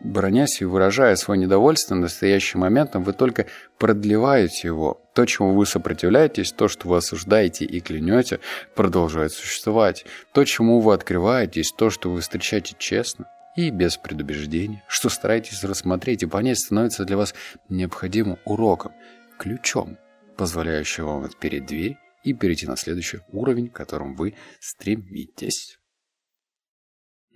Бронясь 0.00 0.60
и 0.60 0.64
выражая 0.64 1.16
свое 1.16 1.40
недовольство 1.40 1.94
настоящим 1.94 2.60
моментом, 2.60 3.04
вы 3.04 3.12
только 3.12 3.46
продлеваете 3.78 4.68
его. 4.68 5.00
То, 5.14 5.24
чему 5.24 5.54
вы 5.54 5.66
сопротивляетесь, 5.66 6.52
то, 6.52 6.68
что 6.68 6.88
вы 6.88 6.98
осуждаете 6.98 7.64
и 7.64 7.80
клянете, 7.80 8.40
продолжает 8.74 9.32
существовать. 9.32 10.04
То, 10.32 10.44
чему 10.44 10.80
вы 10.80 10.94
открываетесь, 10.94 11.72
то, 11.72 11.90
что 11.90 12.10
вы 12.10 12.20
встречаете 12.20 12.74
честно 12.78 13.26
и 13.56 13.70
без 13.70 13.96
предубеждения, 13.96 14.82
что 14.88 15.08
стараетесь 15.08 15.62
рассмотреть 15.62 16.24
и 16.24 16.26
понять, 16.26 16.58
становится 16.58 17.04
для 17.04 17.16
вас 17.16 17.34
необходимым 17.68 18.38
уроком, 18.44 18.92
ключом, 19.38 19.96
позволяющим 20.36 21.06
вам 21.06 21.24
отпереть 21.24 21.66
дверь 21.66 21.96
и 22.24 22.34
перейти 22.34 22.66
на 22.66 22.76
следующий 22.76 23.20
уровень, 23.30 23.68
к 23.68 23.76
которому 23.76 24.16
вы 24.16 24.34
стремитесь. 24.60 25.78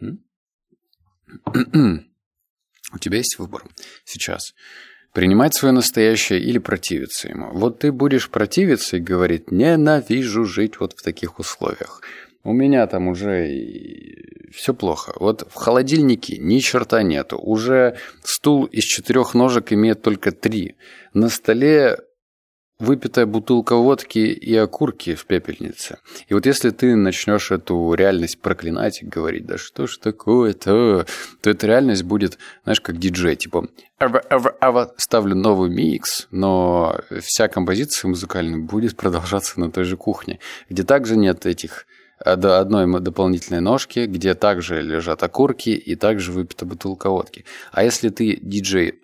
У 2.92 2.98
тебя 2.98 3.18
есть 3.18 3.38
выбор 3.38 3.64
сейчас. 4.04 4.54
Принимать 5.12 5.54
свое 5.54 5.72
настоящее 5.72 6.40
или 6.40 6.58
противиться 6.58 7.28
ему. 7.28 7.50
Вот 7.52 7.80
ты 7.80 7.92
будешь 7.92 8.30
противиться 8.30 8.98
и 8.98 9.00
говорить 9.00 9.50
«ненавижу 9.50 10.44
жить 10.44 10.80
вот 10.80 10.92
в 10.92 11.02
таких 11.02 11.38
условиях». 11.38 12.02
У 12.44 12.52
меня 12.52 12.86
там 12.86 13.08
уже 13.08 13.48
все 14.54 14.72
плохо. 14.72 15.12
Вот 15.16 15.46
в 15.50 15.54
холодильнике 15.54 16.38
ни 16.38 16.58
черта 16.60 17.02
нету. 17.02 17.36
Уже 17.38 17.98
стул 18.22 18.64
из 18.64 18.84
четырех 18.84 19.34
ножек 19.34 19.72
имеет 19.72 20.02
только 20.02 20.30
три. 20.30 20.76
На 21.12 21.28
столе 21.28 21.98
выпитая 22.78 23.26
бутылка 23.26 23.74
водки 23.74 24.18
и 24.18 24.54
окурки 24.56 25.14
в 25.14 25.26
пепельнице. 25.26 25.98
И 26.28 26.34
вот 26.34 26.46
если 26.46 26.70
ты 26.70 26.94
начнешь 26.94 27.50
эту 27.50 27.94
реальность 27.94 28.40
проклинать 28.40 29.02
и 29.02 29.06
говорить, 29.06 29.46
да 29.46 29.58
что 29.58 29.86
ж 29.86 29.98
такое-то, 29.98 31.06
то 31.40 31.50
эта 31.50 31.66
реальность 31.66 32.04
будет, 32.04 32.38
знаешь, 32.62 32.80
как 32.80 32.98
диджей, 32.98 33.34
типа, 33.36 33.68
ава, 33.98 34.22
ава, 34.30 34.56
ава, 34.60 34.94
ставлю 34.96 35.34
новый 35.34 35.70
микс, 35.70 36.28
но 36.30 37.00
вся 37.20 37.48
композиция 37.48 38.08
музыкальная 38.08 38.60
будет 38.60 38.96
продолжаться 38.96 39.58
на 39.58 39.72
той 39.72 39.84
же 39.84 39.96
кухне, 39.96 40.38
где 40.68 40.84
также 40.84 41.16
нет 41.16 41.46
этих 41.46 41.86
до 42.24 42.58
одной 42.58 43.00
дополнительной 43.00 43.60
ножки, 43.60 44.06
где 44.06 44.34
также 44.34 44.82
лежат 44.82 45.22
окурки 45.22 45.70
и 45.70 45.94
также 45.94 46.32
выпита 46.32 46.66
бутылка 46.66 47.10
водки. 47.10 47.44
А 47.70 47.84
если 47.84 48.08
ты 48.08 48.38
диджей 48.42 49.00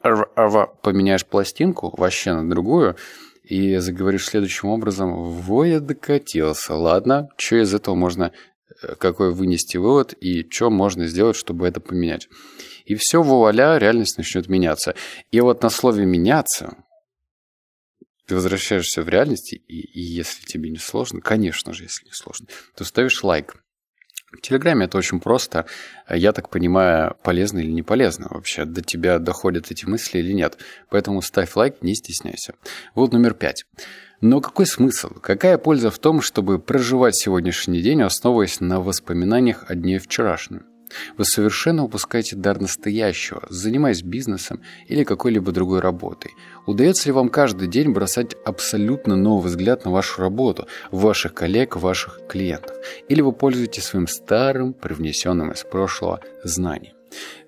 поменяешь 0.83 1.25
пластинку 1.25 1.95
вообще 1.97 2.33
на 2.33 2.49
другую, 2.51 2.97
и 3.45 3.77
заговоришь 3.77 4.27
следующим 4.27 4.69
образом, 4.69 5.13
во 5.15 5.65
я 5.65 5.81
докатился, 5.81 6.75
ладно, 6.75 7.29
что 7.37 7.57
из 7.57 7.75
этого 7.75 7.95
можно, 7.95 8.33
э, 8.83 8.95
какой 8.97 9.33
вынести 9.33 9.77
вывод 9.77 10.15
и 10.15 10.49
что 10.51 10.71
можно 10.71 11.07
сделать, 11.07 11.37
чтобы 11.37 11.69
это 11.69 11.81
поменять. 11.81 12.29
И 12.87 12.95
все, 12.95 13.23
вуаля, 13.23 13.79
реальность 13.79 14.19
начнет 14.19 14.49
меняться. 14.49 14.95
И 15.31 15.41
вот 15.41 15.63
на 15.63 15.71
слове 15.71 16.05
«меняться» 16.05 16.77
ты 18.27 18.35
возвращаешься 18.35 19.03
в 19.03 19.09
реальность, 19.09 19.53
и, 19.53 19.59
и 19.59 20.01
если 20.01 20.47
тебе 20.47 20.71
не 20.71 20.79
сложно, 20.79 21.21
конечно 21.21 21.75
же, 21.75 21.85
если 21.85 22.07
не 22.07 22.13
сложно, 22.13 22.47
то 22.75 22.85
ставишь 22.85 23.23
лайк. 23.23 23.64
В 24.37 24.41
Телеграме 24.41 24.87
это 24.87 24.99
очень 24.99 25.21
просто. 25.21 25.67
Я 26.09 26.33
так 26.33 26.51
понимаю, 26.51 27.17
полезно 27.23 27.61
или 27.61 27.71
не 27.71 27.83
полезно 27.83 28.29
вообще. 28.31 28.65
До 28.65 28.83
тебя 28.83 29.19
доходят 29.19 29.71
эти 29.71 29.87
мысли 29.87 30.19
или 30.19 30.33
нет. 30.33 30.59
Поэтому 30.91 31.23
ставь 31.23 31.55
лайк, 31.57 31.77
не 31.83 31.95
стесняйся. 31.95 32.55
Вот 32.95 33.13
номер 33.13 33.35
пять. 33.35 33.65
Но 34.21 34.41
какой 34.41 34.67
смысл? 34.67 35.11
Какая 35.21 35.59
польза 35.59 35.91
в 35.91 35.99
том, 35.99 36.21
чтобы 36.21 36.59
проживать 36.59 37.17
сегодняшний 37.17 37.83
день, 37.83 38.03
основываясь 38.03 38.61
на 38.61 38.81
воспоминаниях 38.81 39.65
о 39.69 39.75
дне 39.75 39.99
вчерашнем? 39.99 40.67
Вы 41.17 41.25
совершенно 41.25 41.85
упускаете 41.85 42.37
дар 42.37 42.61
настоящего, 42.61 43.43
занимаясь 43.49 44.03
бизнесом 44.03 44.61
или 44.87 45.05
какой-либо 45.05 45.53
другой 45.53 45.81
работой. 45.81 46.33
Удается 46.67 47.09
ли 47.09 47.13
вам 47.13 47.29
каждый 47.29 47.69
день 47.69 47.91
бросать 47.91 48.35
абсолютно 48.45 49.17
новый 49.17 49.49
взгляд 49.49 49.85
на 49.85 49.91
вашу 49.91 50.21
работу, 50.21 50.67
ваших 50.91 51.35
коллег, 51.35 51.77
ваших 51.77 52.21
клиентов? 52.29 52.77
Или 53.09 53.21
вы 53.21 53.33
пользуетесь 53.33 53.85
своим 53.85 54.07
старым, 54.07 54.73
привнесенным 54.73 55.53
из 55.53 55.65
прошлого 55.65 56.21
знанием? 56.43 56.95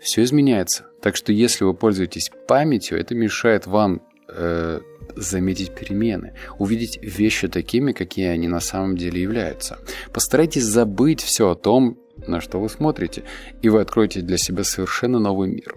Все 0.00 0.22
изменяется. 0.22 0.86
Так 1.00 1.16
что 1.16 1.32
если 1.32 1.64
вы 1.64 1.74
пользуетесь 1.74 2.30
памятью, 2.46 2.98
это 2.98 3.14
мешает 3.14 3.66
вам 3.66 4.02
э, 4.28 4.80
заметить 5.14 5.74
перемены, 5.74 6.34
увидеть 6.58 6.98
вещи 7.02 7.48
такими, 7.48 7.92
какие 7.92 8.28
они 8.28 8.48
на 8.48 8.60
самом 8.60 8.96
деле 8.96 9.20
являются. 9.20 9.78
Постарайтесь 10.12 10.64
забыть 10.64 11.22
все 11.22 11.50
о 11.50 11.54
том, 11.54 11.98
на 12.26 12.40
что 12.40 12.58
вы 12.61 12.68
смотрите, 12.68 13.25
и 13.62 13.68
вы 13.68 13.80
откроете 13.80 14.20
для 14.20 14.38
себя 14.38 14.64
совершенно 14.64 15.18
новый 15.18 15.50
мир. 15.50 15.75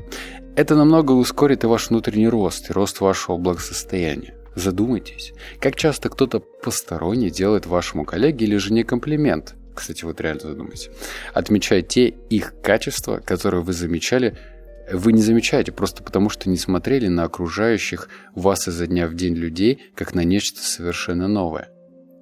Это 0.55 0.75
намного 0.75 1.11
ускорит 1.11 1.63
и 1.63 1.67
ваш 1.67 1.89
внутренний 1.89 2.27
рост, 2.27 2.69
и 2.69 2.73
рост 2.73 3.01
вашего 3.01 3.37
благосостояния. 3.37 4.35
Задумайтесь, 4.55 5.33
как 5.59 5.75
часто 5.75 6.09
кто-то 6.09 6.39
посторонний 6.39 7.29
делает 7.29 7.65
вашему 7.65 8.03
коллеге 8.03 8.45
или 8.45 8.57
жене 8.57 8.83
комплимент. 8.83 9.55
Кстати, 9.75 10.03
вот 10.03 10.19
реально 10.19 10.41
задумайтесь. 10.41 10.89
Отмечая 11.33 11.81
те 11.81 12.07
их 12.07 12.53
качества, 12.61 13.21
которые 13.23 13.63
вы 13.63 13.71
замечали, 13.71 14.37
вы 14.91 15.13
не 15.13 15.21
замечаете 15.21 15.71
просто 15.71 16.03
потому, 16.03 16.29
что 16.29 16.49
не 16.49 16.57
смотрели 16.57 17.07
на 17.07 17.23
окружающих 17.23 18.09
вас 18.33 18.67
изо 18.67 18.87
дня 18.87 19.07
в 19.07 19.13
день 19.13 19.35
людей, 19.35 19.91
как 19.95 20.15
на 20.15 20.23
нечто 20.23 20.59
совершенно 20.59 21.27
новое. 21.27 21.69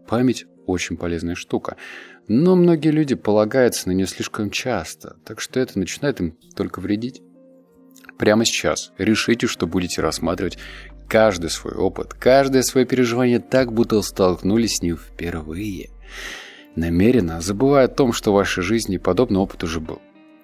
Память 0.07 0.45
очень 0.67 0.97
полезная 0.97 1.35
штука. 1.35 1.77
Но 2.27 2.55
многие 2.55 2.89
люди 2.89 3.15
полагаются 3.15 3.87
на 3.87 3.93
нее 3.93 4.05
слишком 4.05 4.51
часто, 4.51 5.15
так 5.25 5.41
что 5.41 5.59
это 5.59 5.79
начинает 5.79 6.19
им 6.19 6.37
только 6.55 6.79
вредить. 6.79 7.21
Прямо 8.17 8.45
сейчас 8.45 8.91
решите, 8.97 9.47
что 9.47 9.65
будете 9.65 10.01
рассматривать 10.01 10.57
каждый 11.07 11.49
свой 11.49 11.73
опыт, 11.73 12.13
каждое 12.13 12.61
свое 12.63 12.85
переживание 12.85 13.39
так, 13.39 13.73
будто 13.73 14.01
столкнулись 14.01 14.77
с 14.77 14.81
ним 14.81 14.97
впервые. 14.97 15.89
Намеренно 16.75 17.41
забывая 17.41 17.85
о 17.85 17.89
том, 17.89 18.13
что 18.13 18.31
в 18.31 18.35
вашей 18.35 18.61
жизни 18.61 18.97
подобный 18.97 19.39
опыт 19.39 19.63
уже 19.63 19.79
был. 19.79 20.01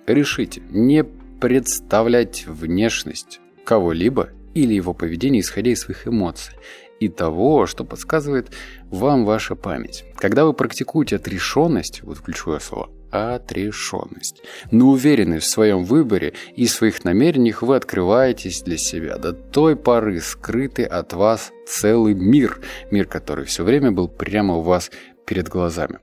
Решите 0.08 0.62
не 0.70 1.04
представлять 1.04 2.46
внешность 2.48 3.40
кого-либо 3.66 4.30
или 4.54 4.74
его 4.74 4.94
поведение, 4.94 5.42
исходя 5.42 5.72
из 5.72 5.82
своих 5.82 6.08
эмоций 6.08 6.56
и 7.00 7.10
того, 7.10 7.66
что 7.66 7.84
подсказывает 7.84 8.52
вам 8.90 9.26
ваша 9.26 9.56
память. 9.56 10.06
Когда 10.18 10.46
вы 10.46 10.54
практикуете 10.54 11.18
отрешенность, 11.18 12.02
вот 12.04 12.20
ключевое 12.20 12.60
слово, 12.60 12.90
отрешенность. 13.12 14.42
Но 14.72 14.90
уверенность 14.90 15.48
в 15.48 15.52
своем 15.52 15.84
выборе 15.84 16.34
и 16.56 16.66
своих 16.66 17.04
намерениях 17.04 17.62
вы 17.62 17.76
открываетесь 17.76 18.62
для 18.64 18.78
себя. 18.78 19.18
До 19.18 19.34
той 19.34 19.76
поры 19.76 20.20
скрытый 20.20 20.86
от 20.86 21.14
вас 21.14 21.52
целый 21.68 22.16
мир. 22.16 22.60
Мир, 22.90 23.06
который 23.06 23.46
все 23.46 23.64
время 23.64 23.92
был 23.92 24.08
прямо 24.08 24.56
у 24.56 24.62
вас 24.62 24.92
перед 25.26 25.48
глазами. 25.48 26.00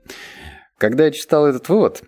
Когда 0.77 1.05
я 1.05 1.11
читал 1.11 1.45
этот 1.45 1.67
вывод, 1.69 2.03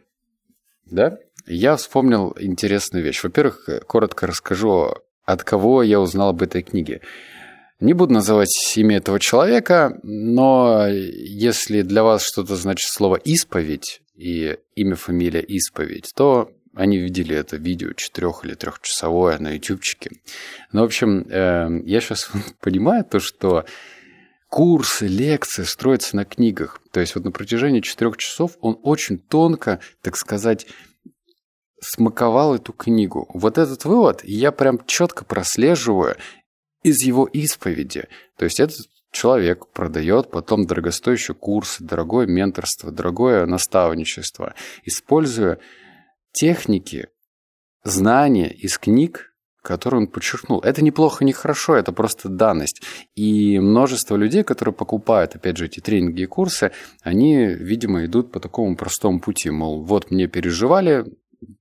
да, 0.85 1.17
я 1.45 1.75
вспомнил 1.75 2.35
интересную 2.39 3.03
вещь. 3.03 3.23
Во-первых, 3.23 3.67
коротко 3.87 4.25
расскажу, 4.25 4.95
от 5.25 5.43
кого 5.43 5.83
я 5.83 5.99
узнал 5.99 6.29
об 6.29 6.41
этой 6.41 6.61
книге. 6.61 7.01
Не 7.79 7.93
буду 7.93 8.13
называть 8.13 8.73
имя 8.75 8.97
этого 8.97 9.19
человека, 9.19 9.99
но 10.03 10.87
если 10.87 11.81
для 11.81 12.03
вас 12.03 12.25
что-то 12.25 12.55
значит 12.55 12.89
слово 12.89 13.17
«исповедь» 13.17 14.01
и 14.15 14.57
имя, 14.75 14.95
фамилия 14.95 15.41
«исповедь», 15.41 16.11
то 16.15 16.51
они 16.75 16.97
видели 16.97 17.35
это 17.35 17.57
видео 17.57 17.93
четырех- 17.93 18.45
или 18.45 18.55
трехчасовое 18.55 19.37
на 19.39 19.55
ютубчике. 19.55 20.11
Ну, 20.71 20.81
в 20.81 20.85
общем, 20.85 21.27
э, 21.29 21.81
я 21.85 22.01
сейчас 22.01 22.29
понимаю 22.61 23.05
то, 23.05 23.19
что 23.19 23.65
курсы, 24.49 25.07
лекции 25.07 25.63
строятся 25.63 26.15
на 26.15 26.25
книгах. 26.25 26.81
То 26.91 26.99
есть 26.99 27.15
вот 27.15 27.25
на 27.25 27.31
протяжении 27.31 27.81
четырех 27.81 28.17
часов 28.17 28.57
он 28.61 28.79
очень 28.83 29.17
тонко, 29.17 29.79
так 30.01 30.15
сказать, 30.15 30.67
смаковал 31.81 32.55
эту 32.55 32.71
книгу. 32.71 33.29
Вот 33.33 33.57
этот 33.57 33.85
вывод 33.85 34.23
я 34.23 34.51
прям 34.51 34.85
четко 34.85 35.25
прослеживаю 35.25 36.15
из 36.83 37.01
его 37.01 37.25
исповеди. 37.25 38.07
То 38.37 38.45
есть 38.45 38.59
этот 38.59 38.87
человек 39.11 39.67
продает 39.71 40.31
потом 40.31 40.65
дорогостоящие 40.65 41.35
курсы, 41.35 41.83
дорогое 41.83 42.27
менторство, 42.27 42.91
дорогое 42.91 43.45
наставничество, 43.45 44.53
используя 44.83 45.59
техники, 46.31 47.07
знания 47.83 48.51
из 48.51 48.77
книг, 48.77 49.33
которые 49.61 50.01
он 50.01 50.07
подчеркнул. 50.07 50.59
Это 50.59 50.83
неплохо, 50.83 51.23
не 51.23 51.31
хорошо, 51.31 51.75
это 51.75 51.93
просто 51.93 52.27
данность. 52.27 52.81
И 53.15 53.59
множество 53.59 54.17
людей, 54.17 54.43
которые 54.43 54.73
покупают, 54.73 55.35
опять 55.35 55.57
же, 55.57 55.65
эти 55.65 55.79
тренинги 55.79 56.23
и 56.23 56.25
курсы, 56.25 56.71
они, 57.01 57.45
видимо, 57.45 58.05
идут 58.05 58.31
по 58.31 58.39
такому 58.39 58.75
простому 58.75 59.21
пути. 59.21 59.49
Мол, 59.49 59.83
вот 59.83 60.11
мне 60.11 60.27
переживали, 60.27 61.05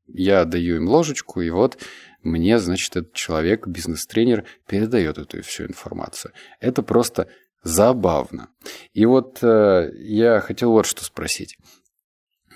я 0.07 0.45
даю 0.45 0.77
им 0.77 0.89
ложечку, 0.89 1.41
и 1.41 1.51
вот 1.51 1.79
мне, 2.23 2.59
значит, 2.59 2.97
этот 2.97 3.13
человек, 3.15 3.67
бизнес-тренер, 3.67 4.45
передает 4.67 5.19
эту 5.19 5.43
всю 5.43 5.65
информацию. 5.65 6.33
Это 6.61 6.83
просто 6.83 7.29
забавно. 7.63 8.49
И 8.93 9.07
вот 9.07 9.39
э, 9.43 9.91
я 9.97 10.41
хотел 10.41 10.73
вот 10.73 10.87
что 10.87 11.05
спросить. 11.05 11.57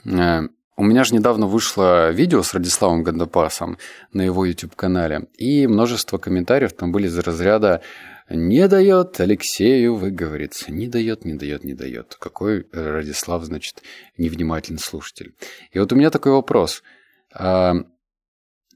Э, 0.05 0.43
у 0.79 0.85
меня 0.85 1.05
же 1.05 1.15
недавно 1.15 1.47
вышло 1.47 2.11
видео 2.11 2.43
с 2.43 2.53
Радиславом 2.53 3.03
Гандапасом 3.03 3.79
на 4.13 4.23
его 4.23 4.45
YouTube-канале, 4.45 5.27
и 5.39 5.67
множество 5.67 6.19
комментариев 6.19 6.75
там 6.75 6.93
были 6.93 7.07
из 7.07 7.19
разряда 7.19 7.81
«Не 8.29 8.69
дает 8.69 9.19
Алексею 9.19 9.95
выговориться, 9.95 10.71
не 10.71 10.87
дает, 10.87 11.25
не 11.25 11.35
дает, 11.35 11.65
не 11.65 11.73
дает». 11.73 12.17
Какой 12.19 12.67
Радислав, 12.73 13.45
значит, 13.45 13.83
невнимательный 14.19 14.81
слушатель. 14.81 15.35
И 15.71 15.79
вот 15.79 15.93
у 15.93 15.97
меня 15.97 16.11
такой 16.11 16.33
вопрос. 16.33 16.83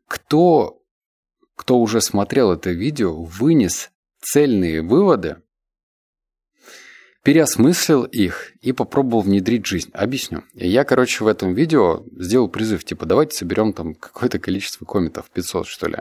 Кто, 0.07 0.83
кто 1.57 1.79
уже 1.79 2.01
смотрел 2.01 2.53
это 2.53 2.71
видео, 2.71 3.23
вынес 3.23 3.91
цельные 4.21 4.83
выводы 4.83 5.43
переосмыслил 7.23 8.05
их 8.05 8.53
и 8.63 8.73
попробовал 8.73 9.23
внедрить 9.23 9.67
жизнь. 9.67 9.91
Объясню. 9.93 10.45
Я, 10.55 10.85
короче, 10.85 11.23
в 11.23 11.27
этом 11.27 11.53
видео 11.55 12.05
сделал 12.19 12.49
призыв, 12.49 12.85
типа, 12.85 13.05
давайте 13.05 13.37
соберем 13.37 13.73
там 13.73 13.95
какое-то 13.95 14.39
количество 14.39 14.85
комментов, 14.87 15.31
500, 15.31 15.67
что 15.67 15.89
ли. 15.89 15.99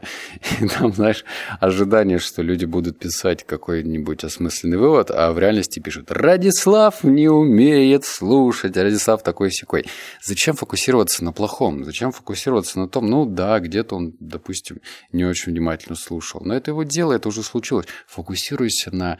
И 0.62 0.68
там, 0.68 0.94
знаешь, 0.94 1.26
ожидание, 1.60 2.20
что 2.20 2.42
люди 2.42 2.66
будут 2.66 3.00
писать 3.00 3.46
какой-нибудь 3.46 4.24
осмысленный 4.24 4.78
вывод, 4.78 5.12
а 5.12 5.34
в 5.34 5.40
реальности 5.40 5.80
пишут 5.80 6.12
«Радислав 6.12 7.04
не 7.04 7.28
умеет 7.28 8.06
слушать, 8.06 8.78
Радислав 8.78 9.22
такой 9.22 9.52
секой». 9.52 9.86
Зачем 10.24 10.56
фокусироваться 10.56 11.24
на 11.26 11.34
плохом? 11.34 11.84
Зачем 11.84 12.12
фокусироваться 12.12 12.80
на 12.80 12.88
том, 12.88 13.10
ну 13.10 13.26
да, 13.26 13.60
где-то 13.60 13.96
он, 13.96 14.16
допустим, 14.20 14.82
не 15.12 15.26
очень 15.26 15.52
внимательно 15.52 15.96
слушал. 15.96 16.42
Но 16.44 16.54
это 16.54 16.72
его 16.72 16.84
дело, 16.84 17.14
это 17.14 17.28
уже 17.28 17.44
случилось. 17.44 17.88
Фокусируйся 18.08 18.96
на 18.96 19.20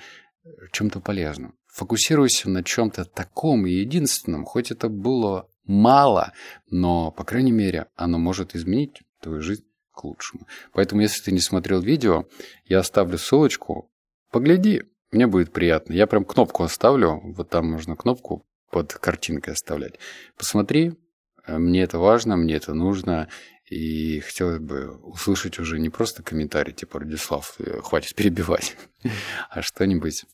чем-то 0.72 1.00
полезном. 1.00 1.54
Фокусируйся 1.80 2.50
на 2.50 2.62
чем-то 2.62 3.06
таком 3.06 3.66
и 3.66 3.72
единственном, 3.72 4.44
хоть 4.44 4.70
это 4.70 4.90
было 4.90 5.48
мало, 5.64 6.34
но, 6.70 7.10
по 7.10 7.24
крайней 7.24 7.54
мере, 7.54 7.86
оно 7.96 8.18
может 8.18 8.54
изменить 8.54 9.02
твою 9.22 9.42
жизнь 9.42 9.64
к 9.94 10.04
лучшему. 10.04 10.46
Поэтому, 10.74 11.00
если 11.00 11.24
ты 11.24 11.32
не 11.32 11.40
смотрел 11.40 11.80
видео, 11.80 12.26
я 12.66 12.80
оставлю 12.80 13.18
ссылочку. 13.18 13.90
Погляди, 14.30 14.84
мне 15.12 15.26
будет 15.26 15.54
приятно. 15.54 15.94
Я 15.94 16.06
прям 16.06 16.26
кнопку 16.26 16.64
оставлю, 16.64 17.22
вот 17.24 17.50
там 17.50 17.72
можно 17.72 17.96
кнопку 17.96 18.46
под 18.72 18.92
картинкой 18.96 19.54
оставлять. 19.54 20.00
Посмотри, 20.38 21.00
мне 21.48 21.84
это 21.84 21.98
важно, 21.98 22.36
мне 22.36 22.56
это 22.56 22.74
нужно, 22.74 23.30
и 23.70 24.20
хотелось 24.20 24.60
бы 24.60 24.98
услышать 24.98 25.60
уже 25.60 25.80
не 25.80 25.90
просто 25.90 26.24
комментарий 26.24 26.74
типа 26.74 27.00
«Радислав, 27.00 27.58
хватит 27.84 28.16
перебивать», 28.16 28.76
а 29.50 29.62
что-нибудь 29.62 30.26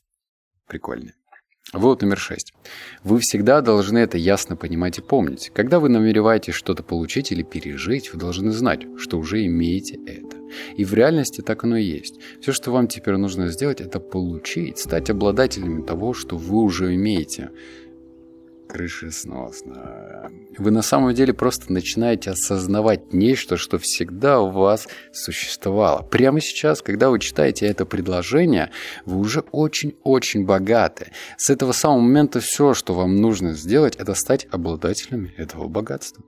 прикольное. 0.65 1.13
Вывод 1.73 2.03
номер 2.03 2.19
шесть. 2.19 2.53
Вы 3.03 3.19
всегда 3.19 3.59
должны 3.61 3.97
это 3.97 4.19
ясно 4.19 4.55
понимать 4.55 4.99
и 4.99 5.01
помнить. 5.01 5.51
Когда 5.53 5.79
вы 5.79 5.89
намереваетесь 5.89 6.53
что-то 6.53 6.83
получить 6.83 7.31
или 7.31 7.41
пережить, 7.41 8.13
вы 8.13 8.19
должны 8.19 8.51
знать, 8.51 8.85
что 8.99 9.17
уже 9.17 9.43
имеете 9.47 9.99
это. 10.05 10.37
И 10.77 10.85
в 10.85 10.93
реальности 10.93 11.41
так 11.41 11.63
оно 11.63 11.77
и 11.77 11.83
есть. 11.83 12.19
Все, 12.39 12.51
что 12.51 12.71
вам 12.71 12.87
теперь 12.87 13.17
нужно 13.17 13.47
сделать, 13.47 13.81
это 13.81 13.99
получить, 13.99 14.77
стать 14.77 15.09
обладателями 15.09 15.81
того, 15.81 16.13
что 16.13 16.37
вы 16.37 16.61
уже 16.61 16.93
имеете 16.93 17.49
крышесносно. 18.75 20.29
Вы 20.57 20.71
на 20.71 20.81
самом 20.81 21.13
деле 21.13 21.33
просто 21.33 21.71
начинаете 21.71 22.31
осознавать 22.31 23.13
нечто, 23.13 23.55
что 23.55 23.77
всегда 23.77 24.41
у 24.41 24.51
вас 24.51 24.89
существовало. 25.13 26.01
Прямо 26.01 26.41
сейчас, 26.41 26.81
когда 26.81 27.09
вы 27.09 27.19
читаете 27.19 27.67
это 27.67 27.85
предложение, 27.85 28.71
вы 29.05 29.19
уже 29.19 29.45
очень-очень 29.51 30.45
богаты. 30.45 31.11
С 31.37 31.49
этого 31.49 31.71
самого 31.71 32.01
момента 32.01 32.41
все, 32.41 32.73
что 32.73 32.93
вам 32.93 33.15
нужно 33.15 33.53
сделать, 33.53 33.95
это 33.95 34.13
стать 34.13 34.45
обладателями 34.51 35.33
этого 35.37 35.69
богатства. 35.69 36.25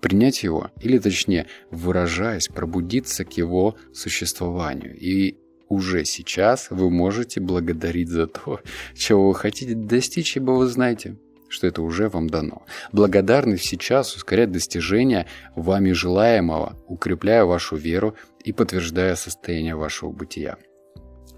Принять 0.00 0.42
его, 0.42 0.72
или 0.80 0.98
точнее, 0.98 1.46
выражаясь, 1.70 2.48
пробудиться 2.48 3.24
к 3.24 3.34
его 3.34 3.76
существованию. 3.94 4.96
И 4.98 5.38
уже 5.68 6.04
сейчас 6.04 6.70
вы 6.70 6.90
можете 6.90 7.40
благодарить 7.40 8.08
за 8.08 8.26
то, 8.26 8.60
чего 8.96 9.28
вы 9.28 9.34
хотите 9.36 9.74
достичь, 9.76 10.36
ибо 10.36 10.50
вы 10.52 10.66
знаете– 10.66 11.16
что 11.48 11.66
это 11.66 11.82
уже 11.82 12.08
вам 12.08 12.28
дано. 12.28 12.64
Благодарность 12.92 13.64
сейчас 13.64 14.14
ускоряет 14.14 14.52
достижение 14.52 15.26
вами 15.54 15.92
желаемого, 15.92 16.76
укрепляя 16.86 17.44
вашу 17.44 17.76
веру 17.76 18.16
и 18.44 18.52
подтверждая 18.52 19.16
состояние 19.16 19.74
вашего 19.74 20.10
бытия. 20.10 20.56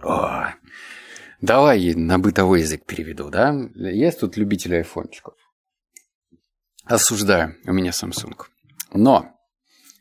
О, 0.03 0.49
давай 1.41 1.95
на 1.95 2.19
бытовой 2.19 2.61
язык 2.61 2.85
переведу, 2.87 3.31
да? 3.31 3.55
Есть 3.75 4.21
тут 4.21 4.37
любители 4.37 4.77
айфончиков. 4.77 5.35
Осуждаю, 6.85 7.57
у 7.67 7.73
меня 7.73 7.91
Samsung. 7.91 8.37
Но 8.93 9.37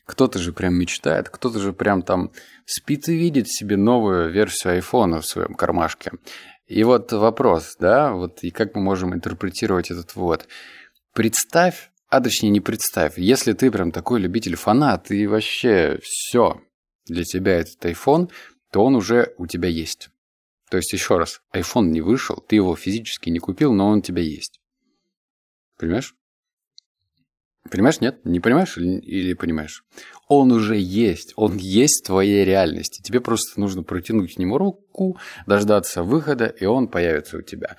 кто-то 0.05 0.39
же 0.39 0.53
прям 0.53 0.73
мечтает, 0.73 1.29
кто-то 1.29 1.59
же 1.59 1.71
прям 1.71 2.01
там 2.01 2.31
спит 2.65 3.07
и 3.09 3.15
видит 3.15 3.47
себе 3.47 3.77
новую 3.77 4.31
версию 4.31 4.73
айфона 4.73 5.21
в 5.21 5.25
своем 5.25 5.53
кармашке. 5.53 6.13
И 6.69 6.83
вот 6.83 7.11
вопрос, 7.11 7.77
да, 7.79 8.13
вот 8.13 8.43
и 8.43 8.51
как 8.51 8.75
мы 8.75 8.81
можем 8.81 9.15
интерпретировать 9.15 9.89
этот 9.89 10.15
вывод. 10.15 10.47
Представь, 11.15 11.89
а 12.09 12.21
точнее 12.21 12.51
не 12.51 12.61
представь, 12.61 13.17
если 13.17 13.53
ты 13.53 13.71
прям 13.71 13.91
такой 13.91 14.19
любитель 14.19 14.55
фанат 14.55 15.09
и 15.09 15.25
вообще 15.25 15.99
все 16.03 16.61
для 17.07 17.23
тебя 17.23 17.57
этот 17.57 17.83
iPhone, 17.83 18.29
то 18.71 18.85
он 18.85 18.95
уже 18.95 19.33
у 19.39 19.47
тебя 19.47 19.67
есть. 19.67 20.09
То 20.69 20.77
есть 20.77 20.93
еще 20.93 21.17
раз, 21.17 21.41
iPhone 21.55 21.87
не 21.87 22.01
вышел, 22.01 22.35
ты 22.35 22.57
его 22.57 22.75
физически 22.75 23.31
не 23.31 23.39
купил, 23.39 23.73
но 23.73 23.87
он 23.87 23.97
у 23.97 24.01
тебя 24.01 24.21
есть. 24.21 24.61
Понимаешь? 25.79 26.15
Понимаешь, 27.69 28.01
нет? 28.01 28.19
Не 28.25 28.39
понимаешь 28.39 28.77
или, 28.77 28.99
или 28.99 29.33
понимаешь? 29.33 29.83
Он 30.27 30.51
уже 30.51 30.77
есть, 30.77 31.33
он 31.35 31.57
есть 31.57 32.03
в 32.03 32.07
твоей 32.07 32.45
реальности. 32.45 33.01
Тебе 33.01 33.21
просто 33.21 33.59
нужно 33.59 33.83
протянуть 33.83 34.35
к 34.35 34.37
нему 34.37 34.57
руку, 34.57 35.17
дождаться 35.47 36.03
выхода, 36.03 36.45
и 36.45 36.65
он 36.65 36.87
появится 36.87 37.37
у 37.37 37.41
тебя. 37.41 37.77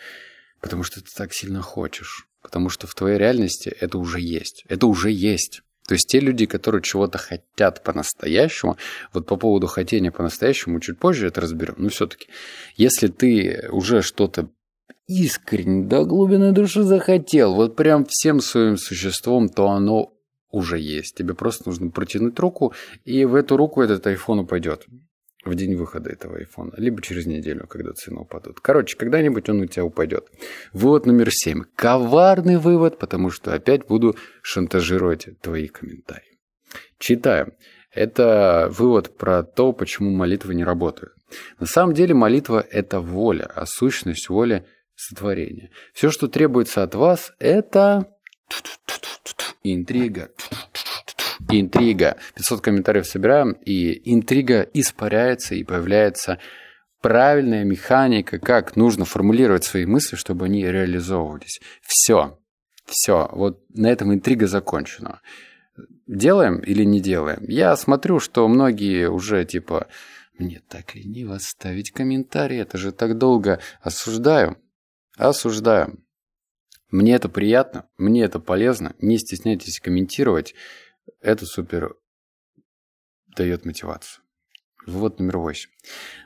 Потому 0.60 0.82
что 0.82 1.00
ты 1.00 1.08
так 1.14 1.32
сильно 1.32 1.62
хочешь. 1.62 2.26
Потому 2.42 2.68
что 2.68 2.86
в 2.86 2.94
твоей 2.94 3.18
реальности 3.18 3.68
это 3.68 3.98
уже 3.98 4.20
есть. 4.20 4.64
Это 4.68 4.86
уже 4.86 5.10
есть. 5.10 5.62
То 5.86 5.94
есть 5.94 6.08
те 6.08 6.20
люди, 6.20 6.46
которые 6.46 6.82
чего-то 6.82 7.18
хотят 7.18 7.82
по-настоящему, 7.82 8.76
вот 9.12 9.26
по 9.26 9.36
поводу 9.36 9.66
хотения 9.66 10.12
по-настоящему, 10.12 10.78
чуть 10.78 10.98
позже 10.98 11.26
это 11.26 11.40
разберем. 11.40 11.74
Но 11.78 11.88
все-таки, 11.88 12.28
если 12.76 13.08
ты 13.08 13.68
уже 13.70 14.02
что-то 14.02 14.50
искренне 15.10 15.84
до 15.86 16.04
глубины 16.04 16.52
души 16.52 16.84
захотел, 16.84 17.54
вот 17.54 17.74
прям 17.74 18.04
всем 18.08 18.40
своим 18.40 18.76
существом, 18.76 19.48
то 19.48 19.68
оно 19.68 20.12
уже 20.50 20.78
есть. 20.78 21.16
Тебе 21.16 21.34
просто 21.34 21.68
нужно 21.68 21.90
протянуть 21.90 22.38
руку, 22.38 22.72
и 23.04 23.24
в 23.24 23.34
эту 23.34 23.56
руку 23.56 23.82
этот 23.82 24.06
iPhone 24.06 24.42
упадет 24.42 24.86
в 25.44 25.54
день 25.54 25.74
выхода 25.74 26.10
этого 26.10 26.36
айфона, 26.36 26.74
либо 26.76 27.02
через 27.02 27.26
неделю, 27.26 27.66
когда 27.66 27.92
цены 27.92 28.20
упадут. 28.20 28.60
Короче, 28.60 28.96
когда-нибудь 28.96 29.48
он 29.48 29.62
у 29.62 29.66
тебя 29.66 29.84
упадет. 29.84 30.28
Вывод 30.72 31.06
номер 31.06 31.30
семь. 31.32 31.62
Коварный 31.74 32.58
вывод, 32.58 32.98
потому 32.98 33.30
что 33.30 33.52
опять 33.52 33.86
буду 33.86 34.16
шантажировать 34.42 35.28
твои 35.40 35.66
комментарии. 35.66 36.38
Читаем. 36.98 37.54
Это 37.92 38.68
вывод 38.70 39.16
про 39.16 39.42
то, 39.42 39.72
почему 39.72 40.10
молитвы 40.10 40.54
не 40.54 40.62
работают. 40.62 41.14
На 41.58 41.66
самом 41.66 41.94
деле 41.94 42.14
молитва– 42.14 42.64
это 42.70 43.00
воля, 43.00 43.50
а 43.52 43.66
сущность 43.66 44.28
воли– 44.28 44.64
сотворения. 45.00 45.70
Все, 45.92 46.10
что 46.10 46.28
требуется 46.28 46.82
от 46.82 46.94
вас, 46.94 47.32
это 47.38 48.06
интрига, 49.62 50.30
интрига. 51.48 52.16
500 52.34 52.60
комментариев 52.60 53.06
собираем, 53.06 53.52
и 53.52 54.12
интрига 54.12 54.62
испаряется, 54.74 55.54
и 55.54 55.64
появляется 55.64 56.38
правильная 57.00 57.64
механика, 57.64 58.38
как 58.38 58.76
нужно 58.76 59.04
формулировать 59.04 59.64
свои 59.64 59.86
мысли, 59.86 60.16
чтобы 60.16 60.46
они 60.46 60.64
реализовывались. 60.64 61.60
Все. 61.82 62.38
Все. 62.84 63.28
Вот 63.32 63.62
на 63.70 63.86
этом 63.86 64.12
интрига 64.12 64.46
закончена. 64.46 65.20
Делаем 66.06 66.58
или 66.58 66.84
не 66.84 67.00
делаем? 67.00 67.44
Я 67.46 67.76
смотрю, 67.76 68.20
что 68.20 68.46
многие 68.48 69.08
уже 69.08 69.44
типа 69.44 69.86
мне 70.38 70.60
так 70.68 70.94
лениво 70.94 71.38
ставить 71.38 71.92
комментарий, 71.92 72.60
это 72.60 72.78
же 72.78 72.92
так 72.92 73.16
долго. 73.16 73.60
Осуждаю. 73.82 74.56
Осуждаю. 75.20 76.02
Мне 76.90 77.12
это 77.12 77.28
приятно, 77.28 77.86
мне 77.98 78.22
это 78.22 78.40
полезно. 78.40 78.94
Не 79.00 79.18
стесняйтесь 79.18 79.78
комментировать. 79.78 80.54
Это 81.20 81.44
супер 81.44 81.94
дает 83.36 83.66
мотивацию. 83.66 84.24
Вывод 84.86 85.18
номер 85.18 85.36
восемь. 85.36 85.68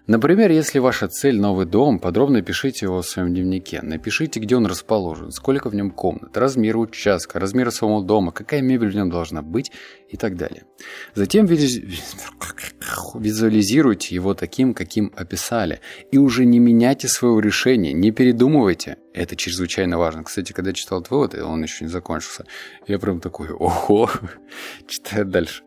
Например, 0.07 0.49
если 0.53 0.79
ваша 0.79 1.09
цель– 1.09 1.41
новый 1.41 1.67
дом, 1.67 1.99
подробно 1.99 2.41
пишите 2.41 2.87
его 2.87 3.03
в 3.03 3.07
своем 3.07 3.35
дневнике. 3.35 3.83
Напишите, 3.83 4.39
где 4.39 4.55
он 4.55 4.67
расположен, 4.67 5.33
сколько 5.33 5.71
в 5.71 5.75
нем 5.75 5.91
комнат, 5.91 6.37
размер 6.37 6.77
участка, 6.77 7.41
размер 7.41 7.73
самого 7.73 8.05
дома, 8.05 8.31
какая 8.31 8.63
мебель 8.63 8.91
в 8.91 8.95
нем 8.95 9.11
должна 9.11 9.43
быть 9.43 9.73
и 10.09 10.17
так 10.17 10.37
далее. 10.37 10.67
Затем 11.17 11.47
визуализируйте 13.15 14.15
его 14.15 14.35
таким, 14.35 14.75
каким 14.75 15.13
описали. 15.17 15.81
И 16.11 16.19
уже 16.19 16.45
не 16.45 16.59
меняйте 16.59 17.09
своего 17.09 17.41
решения, 17.41 17.93
не 17.93 18.11
передумывайте. 18.11 18.99
Это 19.13 19.37
чрезвычайно 19.37 19.99
важно. 19.99 20.25
Кстати, 20.25 20.53
когда 20.53 20.73
читал 20.73 21.01
этот 21.01 21.11
вывод, 21.11 21.35
он 21.35 21.63
еще 21.63 21.85
не 21.85 21.91
закончился, 21.91 22.47
я 22.87 22.99
прям 22.99 23.21
такой, 23.21 23.51
ого, 23.51 24.11
читаю 24.87 25.25
дальше. 25.27 25.63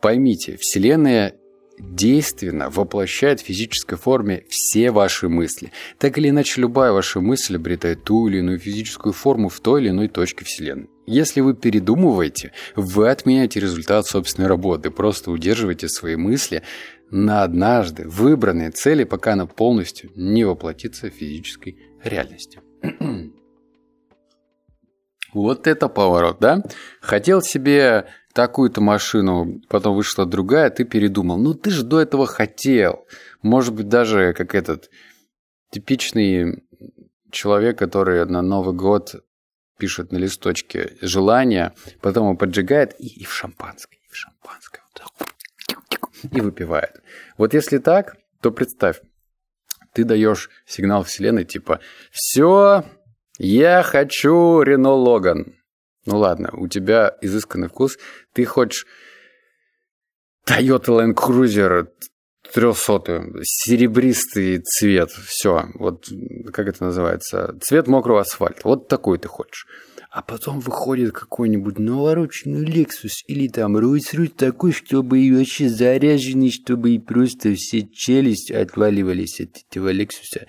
Поймите, 0.00 0.56
Вселенная 0.56 1.34
действенно 1.80 2.70
воплощает 2.70 3.40
в 3.40 3.44
физической 3.44 3.96
форме 3.96 4.44
все 4.48 4.90
ваши 4.90 5.28
мысли. 5.28 5.72
Так 5.98 6.18
или 6.18 6.28
иначе, 6.28 6.60
любая 6.60 6.92
ваша 6.92 7.20
мысль 7.20 7.56
обретает 7.56 8.04
ту 8.04 8.28
или 8.28 8.38
иную 8.38 8.58
физическую 8.58 9.12
форму 9.12 9.48
в 9.48 9.60
той 9.60 9.82
или 9.82 9.90
иной 9.90 10.08
точке 10.08 10.44
Вселенной. 10.44 10.88
Если 11.10 11.40
вы 11.40 11.54
передумываете, 11.54 12.52
вы 12.76 13.10
отменяете 13.10 13.58
результат 13.58 14.06
собственной 14.06 14.46
работы, 14.46 14.92
просто 14.92 15.32
удерживаете 15.32 15.88
свои 15.88 16.14
мысли 16.14 16.62
на 17.10 17.42
однажды 17.42 18.06
выбранные 18.06 18.70
цели, 18.70 19.02
пока 19.02 19.32
она 19.32 19.46
полностью 19.46 20.12
не 20.14 20.44
воплотится 20.44 21.10
в 21.10 21.14
физической 21.14 21.76
реальности. 22.04 22.60
Вот 25.32 25.68
это 25.68 25.88
поворот, 25.88 26.38
да? 26.40 26.60
Хотел 27.00 27.40
себе 27.40 28.06
такую-то 28.32 28.80
машину, 28.80 29.60
потом 29.68 29.94
вышла 29.94 30.26
другая, 30.26 30.70
ты 30.70 30.82
передумал. 30.84 31.38
Ну, 31.38 31.54
ты 31.54 31.70
же 31.70 31.84
до 31.84 32.00
этого 32.00 32.26
хотел. 32.26 33.06
Может 33.40 33.72
быть, 33.74 33.86
даже 33.86 34.32
как 34.32 34.56
этот 34.56 34.90
типичный 35.70 36.64
человек, 37.30 37.78
который 37.78 38.26
на 38.26 38.42
Новый 38.42 38.74
год 38.74 39.22
пишет 39.80 40.12
на 40.12 40.18
листочке 40.18 40.96
желание, 41.00 41.72
потом 42.00 42.26
его 42.26 42.36
поджигает 42.36 42.94
и, 43.00 43.06
и 43.06 43.24
в 43.24 43.32
шампанское, 43.32 43.96
и 43.96 44.12
в 44.12 44.16
шампанское. 44.16 44.80
И 46.32 46.40
выпивает. 46.42 47.00
Вот 47.38 47.54
если 47.54 47.78
так, 47.78 48.16
то 48.42 48.50
представь, 48.50 49.00
ты 49.94 50.04
даешь 50.04 50.50
сигнал 50.66 51.02
Вселенной 51.02 51.46
типа 51.46 51.80
«Все, 52.10 52.84
я 53.38 53.82
хочу 53.82 54.60
Рено 54.60 54.90
Логан». 54.90 55.56
Ну 56.04 56.18
ладно, 56.18 56.50
у 56.52 56.68
тебя 56.68 57.16
изысканный 57.22 57.68
вкус. 57.68 57.98
Ты 58.34 58.44
хочешь 58.44 58.86
Toyota 60.46 60.88
Land 60.88 61.14
Cruiser 61.14 61.88
300, 62.52 63.30
серебристый 63.42 64.58
цвет, 64.58 65.10
все, 65.10 65.66
вот 65.74 66.08
как 66.52 66.68
это 66.68 66.84
называется, 66.84 67.56
цвет 67.60 67.86
мокрого 67.86 68.20
асфальта, 68.20 68.60
вот 68.64 68.88
такой 68.88 69.18
ты 69.18 69.28
хочешь. 69.28 69.66
А 70.10 70.22
потом 70.22 70.58
выходит 70.58 71.12
какой-нибудь 71.12 71.78
навороченный 71.78 72.64
Lexus 72.64 73.22
или 73.28 73.46
там 73.46 73.76
Rolls-Royce 73.76 74.34
такой, 74.36 74.72
чтобы 74.72 75.20
и 75.20 75.32
вообще 75.32 75.68
заряженный, 75.68 76.50
чтобы 76.50 76.90
и 76.90 76.98
просто 76.98 77.54
все 77.54 77.86
челюсти 77.86 78.52
отваливались 78.52 79.40
от 79.40 79.58
этого 79.68 79.92
Lexus 79.92 80.46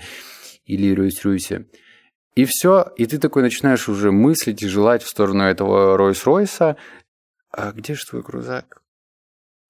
или 0.66 0.96
Rolls-Royce. 0.96 1.66
И 2.36 2.46
все, 2.46 2.92
и 2.98 3.06
ты 3.06 3.18
такой 3.20 3.44
начинаешь 3.44 3.90
уже 3.90 4.12
мыслить 4.12 4.64
и 4.64 4.68
желать 4.68 5.04
в 5.04 5.10
сторону 5.10 5.44
этого 5.44 5.98
Ройс-Ройса. 5.98 6.78
А 7.52 7.72
где 7.74 7.94
же 7.94 8.06
твой 8.06 8.24
крузак? 8.24 8.81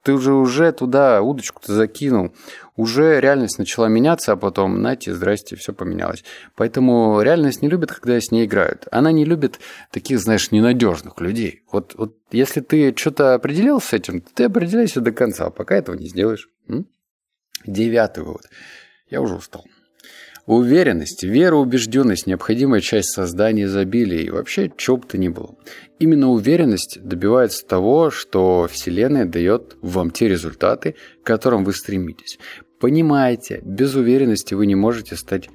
Ты 0.03 0.13
уже 0.13 0.33
уже 0.33 0.71
туда 0.71 1.21
удочку-то 1.21 1.73
закинул. 1.73 2.33
Уже 2.75 3.19
реальность 3.19 3.59
начала 3.59 3.87
меняться, 3.87 4.31
а 4.31 4.35
потом, 4.35 4.77
знаете, 4.77 5.13
здрасте, 5.13 5.55
все 5.55 5.73
поменялось. 5.73 6.23
Поэтому 6.55 7.21
реальность 7.21 7.61
не 7.61 7.69
любит, 7.69 7.91
когда 7.91 8.19
с 8.19 8.31
ней 8.31 8.45
играют. 8.45 8.87
Она 8.91 9.11
не 9.11 9.25
любит 9.25 9.59
таких, 9.91 10.19
знаешь, 10.19 10.51
ненадежных 10.51 11.19
людей. 11.21 11.61
Вот, 11.71 11.93
вот 11.95 12.17
если 12.31 12.61
ты 12.61 12.95
что-то 12.97 13.35
определил 13.35 13.79
с 13.79 13.93
этим, 13.93 14.21
ты 14.21 14.45
определяйся 14.45 15.01
до 15.01 15.11
конца, 15.11 15.49
пока 15.51 15.75
этого 15.75 15.95
не 15.95 16.07
сделаешь. 16.07 16.49
М? 16.67 16.87
Девятый 17.65 18.23
вывод. 18.23 18.49
Я 19.09 19.21
уже 19.21 19.35
устал. 19.35 19.65
Уверенность, 20.47 21.23
вера, 21.23 21.55
убежденность– 21.55 22.25
необходимая 22.27 22.81
часть 22.81 23.09
создания 23.09 23.65
изобилия 23.65 24.21
и 24.21 24.29
вообще 24.29 24.71
чего 24.75 24.97
бы 24.97 25.07
то 25.07 25.17
ни 25.17 25.29
было. 25.29 25.55
Именно 25.99 26.31
уверенность 26.31 26.99
добивается 27.01 27.65
того, 27.65 28.09
что 28.09 28.67
Вселенная 28.71 29.25
дает 29.25 29.77
вам 29.81 30.09
те 30.09 30.27
результаты, 30.27 30.95
к 31.23 31.27
которым 31.27 31.63
вы 31.63 31.73
стремитесь. 31.73 32.39
Понимаете, 32.79 33.61
без 33.63 33.93
уверенности 33.93 34.55
вы 34.55 34.65
не 34.65 34.75
можете 34.75 35.15
стать 35.15 35.49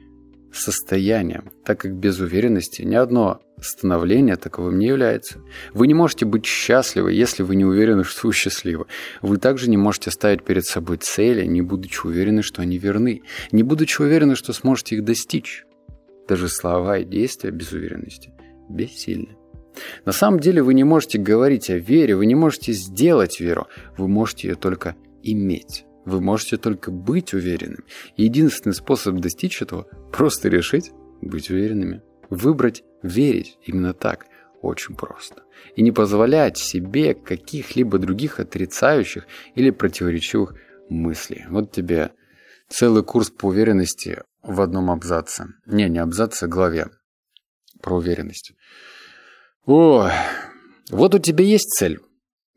состоянием, 0.58 1.50
так 1.64 1.80
как 1.80 1.94
без 1.94 2.20
уверенности 2.20 2.82
ни 2.82 2.94
одно 2.94 3.40
становление 3.60 4.36
таковым 4.36 4.78
не 4.78 4.86
является. 4.86 5.40
Вы 5.72 5.86
не 5.86 5.94
можете 5.94 6.24
быть 6.24 6.44
счастливы, 6.44 7.12
если 7.12 7.42
вы 7.42 7.56
не 7.56 7.64
уверены, 7.64 8.04
что 8.04 8.26
вы 8.26 8.32
счастливы. 8.32 8.86
Вы 9.22 9.38
также 9.38 9.70
не 9.70 9.76
можете 9.76 10.10
ставить 10.10 10.44
перед 10.44 10.66
собой 10.66 10.98
цели, 10.98 11.44
не 11.46 11.62
будучи 11.62 12.06
уверены, 12.06 12.42
что 12.42 12.62
они 12.62 12.78
верны, 12.78 13.22
не 13.52 13.62
будучи 13.62 14.00
уверены, 14.00 14.36
что 14.36 14.52
сможете 14.52 14.96
их 14.96 15.04
достичь. 15.04 15.64
Даже 16.28 16.48
слова 16.48 16.98
и 16.98 17.04
действия 17.04 17.50
без 17.50 17.72
уверенности 17.72 18.32
бессильны. 18.68 19.36
На 20.04 20.12
самом 20.12 20.40
деле 20.40 20.62
вы 20.62 20.74
не 20.74 20.84
можете 20.84 21.18
говорить 21.18 21.70
о 21.70 21.78
вере, 21.78 22.16
вы 22.16 22.26
не 22.26 22.34
можете 22.34 22.72
сделать 22.72 23.40
веру, 23.40 23.68
вы 23.96 24.08
можете 24.08 24.48
ее 24.48 24.54
только 24.54 24.96
иметь. 25.22 25.84
Вы 26.06 26.20
можете 26.20 26.56
только 26.56 26.90
быть 26.90 27.34
уверенным. 27.34 27.84
единственный 28.16 28.72
способ 28.72 29.16
достичь 29.16 29.60
этого– 29.60 29.86
просто 30.12 30.48
решить 30.48 30.92
быть 31.20 31.50
уверенными. 31.50 32.00
Выбрать 32.30 32.84
верить 33.02 33.58
именно 33.62 33.92
так 33.92 34.26
очень 34.62 34.94
просто. 34.94 35.42
И 35.74 35.82
не 35.82 35.90
позволять 35.90 36.58
себе 36.58 37.14
каких-либо 37.14 37.98
других 37.98 38.38
отрицающих 38.38 39.26
или 39.56 39.70
противоречивых 39.70 40.54
мыслей. 40.88 41.44
Вот 41.48 41.72
тебе 41.72 42.12
целый 42.68 43.02
курс 43.02 43.30
по 43.30 43.46
уверенности 43.46 44.22
в 44.42 44.60
одном 44.60 44.90
абзаце. 44.92 45.48
Не, 45.66 45.88
не 45.88 45.98
абзаце, 45.98 46.44
а 46.44 46.48
главе 46.48 46.88
про 47.82 47.96
уверенность. 47.96 48.52
О, 49.66 50.08
вот 50.90 51.14
у 51.16 51.18
тебя 51.18 51.44
есть 51.44 51.70
цель. 51.70 51.98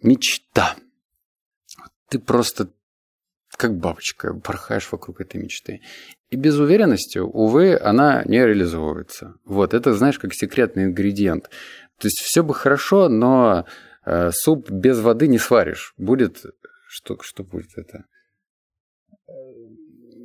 Мечта. 0.02 0.76
Ты 2.10 2.20
просто 2.20 2.70
как 3.60 3.78
бабочка, 3.78 4.34
порхаешь 4.34 4.90
вокруг 4.90 5.20
этой 5.20 5.42
мечты. 5.42 5.82
И 6.30 6.38
без 6.38 6.58
уверенности, 6.58 7.18
увы, 7.20 7.78
она 7.78 8.24
не 8.24 8.38
реализовывается. 8.38 9.36
Вот, 9.44 9.74
это, 9.74 9.94
знаешь, 9.94 10.18
как 10.18 10.34
секретный 10.34 10.86
ингредиент. 10.86 11.50
То 11.98 12.08
есть 12.08 12.20
все 12.20 12.42
бы 12.42 12.54
хорошо, 12.54 13.10
но 13.10 13.66
э, 14.06 14.32
суп 14.32 14.72
без 14.72 15.00
воды 15.00 15.28
не 15.28 15.38
сваришь. 15.38 15.94
Будет... 15.98 16.46
Что, 16.88 17.20
что 17.22 17.44
будет 17.44 17.78
это? 17.78 18.06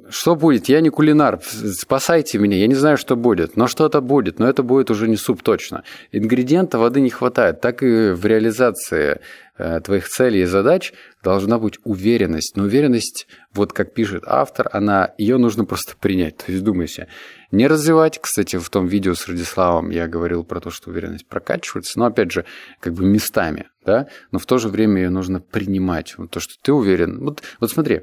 Что 0.08 0.36
будет? 0.36 0.68
Я 0.68 0.80
не 0.80 0.90
кулинар, 0.90 1.40
спасайте 1.42 2.38
меня, 2.38 2.56
я 2.56 2.66
не 2.66 2.74
знаю, 2.74 2.96
что 2.96 3.16
будет, 3.16 3.56
но 3.56 3.66
что-то 3.66 4.00
будет, 4.00 4.38
но 4.38 4.48
это 4.48 4.62
будет 4.62 4.90
уже 4.90 5.08
не 5.08 5.16
суп 5.16 5.42
точно. 5.42 5.82
Ингредиента 6.12 6.78
воды 6.78 7.00
не 7.00 7.10
хватает, 7.10 7.60
так 7.60 7.82
и 7.82 8.10
в 8.10 8.24
реализации 8.26 9.20
э, 9.56 9.80
твоих 9.80 10.08
целей 10.08 10.42
и 10.42 10.44
задач 10.44 10.92
должна 11.22 11.58
быть 11.58 11.78
уверенность. 11.84 12.56
Но 12.56 12.64
уверенность, 12.64 13.26
вот 13.52 13.72
как 13.72 13.94
пишет 13.94 14.24
автор, 14.26 14.68
она, 14.72 15.14
ее 15.16 15.38
нужно 15.38 15.64
просто 15.64 15.94
принять. 15.98 16.38
То 16.38 16.52
есть 16.52 16.64
думайся, 16.64 17.08
не 17.50 17.66
развивать. 17.66 18.18
Кстати, 18.20 18.56
в 18.56 18.68
том 18.68 18.86
видео 18.86 19.14
с 19.14 19.26
Радиславом 19.26 19.90
я 19.90 20.06
говорил 20.06 20.44
про 20.44 20.60
то, 20.60 20.70
что 20.70 20.90
уверенность 20.90 21.26
прокачивается, 21.26 21.98
но 21.98 22.06
опять 22.06 22.30
же, 22.30 22.44
как 22.80 22.92
бы 22.92 23.04
местами, 23.04 23.68
да, 23.86 24.08
но 24.32 24.38
в 24.38 24.46
то 24.46 24.58
же 24.58 24.68
время 24.68 25.02
ее 25.02 25.10
нужно 25.10 25.40
принимать. 25.40 26.14
Вот 26.18 26.30
то, 26.30 26.40
что 26.40 26.54
ты 26.60 26.72
уверен. 26.72 27.20
Вот, 27.20 27.42
вот 27.60 27.70
смотри, 27.70 28.02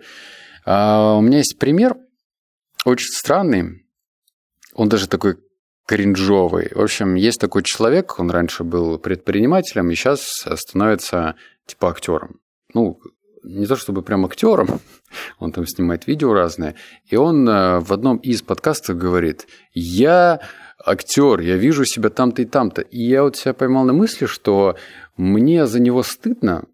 а, 0.65 1.15
у 1.17 1.21
меня 1.21 1.39
есть 1.39 1.57
пример, 1.59 1.97
очень 2.85 3.11
странный. 3.11 3.85
Он 4.73 4.89
даже 4.89 5.07
такой 5.07 5.37
кринжовый. 5.85 6.71
В 6.73 6.81
общем, 6.81 7.15
есть 7.15 7.39
такой 7.39 7.63
человек, 7.63 8.19
он 8.19 8.31
раньше 8.31 8.63
был 8.63 8.97
предпринимателем 8.97 9.91
и 9.91 9.95
сейчас 9.95 10.45
становится 10.55 11.35
типа 11.65 11.89
актером. 11.89 12.39
Ну, 12.73 12.99
не 13.43 13.65
то 13.65 13.75
чтобы 13.75 14.01
прям 14.01 14.25
актером, 14.25 14.79
он 15.39 15.51
там 15.51 15.65
снимает 15.65 16.07
видео 16.07 16.33
разные, 16.33 16.75
и 17.05 17.15
он 17.15 17.47
э, 17.49 17.79
в 17.79 17.91
одном 17.91 18.17
из 18.17 18.41
подкастов 18.41 18.97
говорит, 18.97 19.47
я 19.73 20.39
актер, 20.85 21.39
я 21.41 21.57
вижу 21.57 21.85
себя 21.85 22.09
там-то 22.09 22.41
и 22.41 22.45
там-то. 22.45 22.81
И 22.81 23.01
я 23.01 23.23
вот 23.23 23.35
себя 23.35 23.53
поймал 23.53 23.85
на 23.85 23.93
мысли, 23.93 24.25
что 24.25 24.77
мне 25.17 25.67
за 25.67 25.79
него 25.79 26.03
стыдно, 26.03 26.65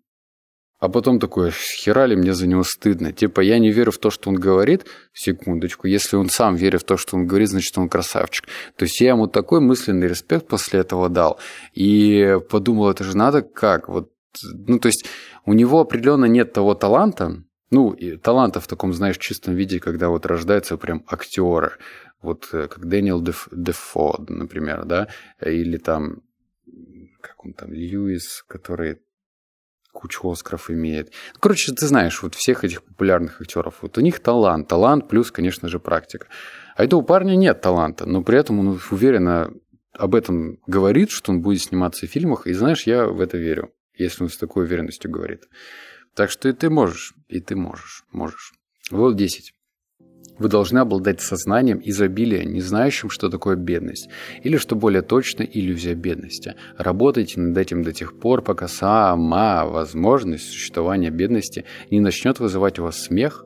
а 0.80 0.90
потом 0.90 1.20
такое, 1.20 1.52
хера 1.52 2.06
ли 2.06 2.16
мне 2.16 2.34
за 2.34 2.46
него 2.46 2.64
стыдно? 2.64 3.12
Типа, 3.12 3.42
я 3.42 3.58
не 3.58 3.72
верю 3.72 3.92
в 3.92 3.98
то, 3.98 4.12
что 4.12 4.30
он 4.30 4.36
говорит. 4.36 4.86
Секундочку, 5.12 5.88
если 5.88 6.18
он 6.18 6.30
сам 6.30 6.56
верит 6.56 6.82
в 6.82 6.86
то, 6.86 6.98
что 6.98 7.16
он 7.16 7.26
говорит, 7.26 7.50
значит, 7.50 7.76
он 7.78 7.90
красавчик. 7.90 8.46
То 8.76 8.86
есть 8.86 9.02
я 9.02 9.10
ему 9.10 9.28
такой 9.28 9.60
мысленный 9.60 10.08
респект 10.08 10.48
после 10.48 10.82
этого 10.82 11.10
дал. 11.10 11.40
И 11.74 12.38
подумал, 12.50 12.92
это 12.92 13.04
же 13.04 13.18
надо 13.18 13.42
как? 13.42 13.90
Вот, 13.90 14.12
ну, 14.44 14.78
то 14.78 14.88
есть 14.88 15.06
у 15.46 15.54
него 15.54 15.80
определенно 15.80 16.26
нет 16.26 16.54
того 16.54 16.76
таланта, 16.76 17.44
ну, 17.72 17.92
и 17.92 18.16
таланта 18.16 18.60
в 18.60 18.68
таком, 18.68 18.94
знаешь, 18.94 19.18
чистом 19.18 19.56
виде, 19.56 19.80
когда 19.80 20.10
вот 20.10 20.26
рождаются 20.28 20.78
прям 20.78 21.04
актеры. 21.08 21.72
Вот 22.22 22.50
э, 22.54 22.68
как 22.68 22.88
Дэниел 22.88 23.22
Деф, 23.22 23.50
Дефо, 23.52 24.24
например, 24.28 24.86
да, 24.86 25.08
или 25.42 25.78
там, 25.78 26.22
как 27.22 27.44
он 27.46 27.54
там, 27.54 27.74
Льюис, 27.74 28.44
который 28.48 29.00
кучу 29.98 30.30
Оскаров 30.30 30.70
имеет. 30.70 31.12
Короче, 31.40 31.74
ты 31.74 31.88
знаешь, 31.88 32.22
вот 32.22 32.36
всех 32.36 32.64
этих 32.64 32.84
популярных 32.84 33.42
актеров, 33.42 33.80
вот 33.82 33.98
у 33.98 34.02
них 34.02 34.20
талант, 34.20 34.68
талант 34.68 35.08
плюс, 35.08 35.32
конечно 35.32 35.68
же, 35.70 35.80
практика. 35.80 36.28
А 36.76 36.84
этого 36.84 37.02
парня 37.02 37.36
нет 37.36 37.62
таланта, 37.62 38.06
но 38.06 38.22
при 38.22 38.38
этом 38.38 38.60
он 38.60 38.80
уверенно 38.92 39.52
об 39.94 40.14
этом 40.14 40.60
говорит, 40.68 41.10
что 41.10 41.32
он 41.32 41.42
будет 41.42 41.62
сниматься 41.62 42.06
в 42.06 42.10
фильмах, 42.10 42.46
и 42.46 42.54
знаешь, 42.54 42.84
я 42.84 43.08
в 43.08 43.20
это 43.20 43.38
верю, 43.38 43.74
если 43.96 44.24
он 44.24 44.30
с 44.30 44.38
такой 44.38 44.66
уверенностью 44.66 45.10
говорит. 45.10 45.46
Так 46.14 46.30
что 46.30 46.48
и 46.48 46.54
ты 46.54 46.70
можешь, 46.70 47.16
и 47.28 47.40
ты 47.40 47.56
можешь, 47.56 48.06
можешь. 48.12 48.54
Вот 48.92 49.16
10. 49.16 49.54
Вы 50.40 50.50
должны 50.50 50.80
обладать 50.80 51.22
сознанием 51.22 51.82
изобилия, 51.84 52.44
не 52.44 52.62
знающим, 52.62 53.10
что 53.10 53.30
такое 53.30 53.56
бедность, 53.56 54.10
или, 54.44 54.58
что 54.58 54.76
более 54.76 55.02
точно, 55.02 55.44
иллюзия 55.44 55.96
бедности. 55.96 56.56
Работайте 56.78 57.40
над 57.40 57.58
этим 57.58 57.84
до 57.84 57.92
тех 57.92 58.20
пор, 58.20 58.42
пока 58.42 58.68
сама 58.68 59.66
возможность 59.66 60.50
существования 60.50 61.10
бедности 61.10 61.66
не 61.90 62.00
начнет 62.00 62.40
вызывать 62.40 62.80
у 62.80 62.84
вас 62.84 63.02
смех, 63.04 63.46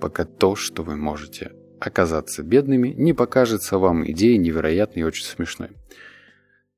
пока 0.00 0.24
то, 0.24 0.54
что 0.54 0.82
вы 0.82 0.96
можете 0.96 1.52
оказаться 1.80 2.42
бедными, 2.42 2.88
не 2.88 3.12
покажется 3.12 3.78
вам 3.78 4.08
идеей 4.10 4.38
невероятной 4.38 5.02
и 5.02 5.04
очень 5.04 5.24
смешной. 5.24 5.70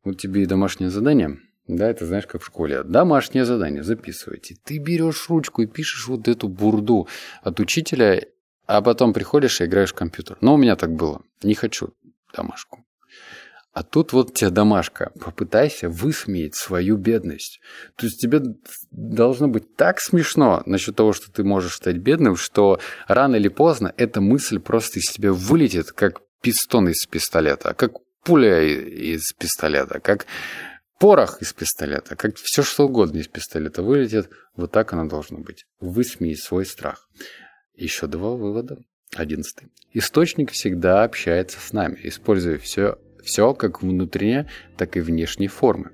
Вот 0.05 0.19
тебе 0.19 0.43
и 0.43 0.47
домашнее 0.47 0.91
задание. 0.91 1.39
Да, 1.69 1.89
это 1.89 2.07
знаешь, 2.07 2.27
как 2.27 2.43
в 2.43 2.47
школе. 2.47 2.83
Домашнее 2.83 3.45
задание, 3.45 3.85
записывайте. 3.85 4.57
Ты 4.65 4.79
берешь 4.79 5.29
ручку 5.29 5.63
и 5.63 5.67
пишешь 5.67 6.09
вот 6.09 6.27
эту 6.27 6.49
бурду 6.49 7.09
от 7.43 7.61
учителя 7.61 8.21
а 8.67 8.81
потом 8.83 9.13
приходишь 9.13 9.61
и 9.61 9.65
играешь 9.65 9.93
в 9.93 9.97
компьютер. 9.97 10.39
Но 10.41 10.55
у 10.55 10.57
меня 10.57 10.77
так 10.77 10.93
было. 10.93 11.23
Не 11.43 11.55
хочу 11.55 11.95
домашку. 12.35 12.85
А 13.73 13.83
тут 13.83 14.13
вот 14.13 14.35
тебе 14.35 14.51
домашка. 14.51 15.13
Попытайся 15.19 15.89
высмеять 15.89 16.55
свою 16.55 16.97
бедность. 16.97 17.61
То 17.97 18.07
есть 18.07 18.21
тебе 18.21 18.43
должно 18.91 19.49
быть 19.49 19.77
так 19.77 19.99
смешно 20.01 20.63
насчет 20.67 20.97
того, 20.97 21.15
что 21.15 21.33
ты 21.33 21.43
можешь 21.43 21.77
стать 21.77 21.97
бедным, 21.97 22.37
что 22.37 22.81
рано 23.09 23.37
или 23.37 23.49
поздно 23.49 23.95
эта 23.97 24.21
мысль 24.21 24.59
просто 24.59 24.99
из 24.99 25.11
тебя 25.11 25.33
вылетит, 25.33 25.93
как 25.93 26.21
пистон 26.43 26.89
из 26.89 27.07
пистолета, 27.07 27.73
как 27.73 27.93
пуля 28.25 28.63
из 28.63 29.33
пистолета, 29.33 30.01
как 30.01 30.27
порох 30.99 31.41
из 31.41 31.55
пистолета, 31.55 32.15
как 32.15 32.37
все 32.37 32.63
что 32.63 32.87
угодно 32.87 33.19
из 33.19 33.29
пистолета 33.29 33.83
вылетит. 33.83 34.29
Вот 34.55 34.71
так 34.71 34.93
оно 34.93 35.09
должно 35.09 35.39
быть. 35.39 35.65
Высмеять 35.81 36.41
свой 36.41 36.67
страх. 36.67 37.09
Еще 37.75 38.07
два 38.07 38.31
вывода. 38.31 38.79
Одиннадцатый. 39.15 39.69
Источник 39.93 40.51
всегда 40.51 41.05
общается 41.05 41.59
с 41.61 41.73
нами, 41.73 41.99
используя 42.03 42.59
все, 42.59 42.99
все 43.23 43.53
как 43.55 43.83
внутренние, 43.83 44.49
так 44.77 44.97
и 44.97 45.01
внешние 45.01 45.49
формы. 45.49 45.91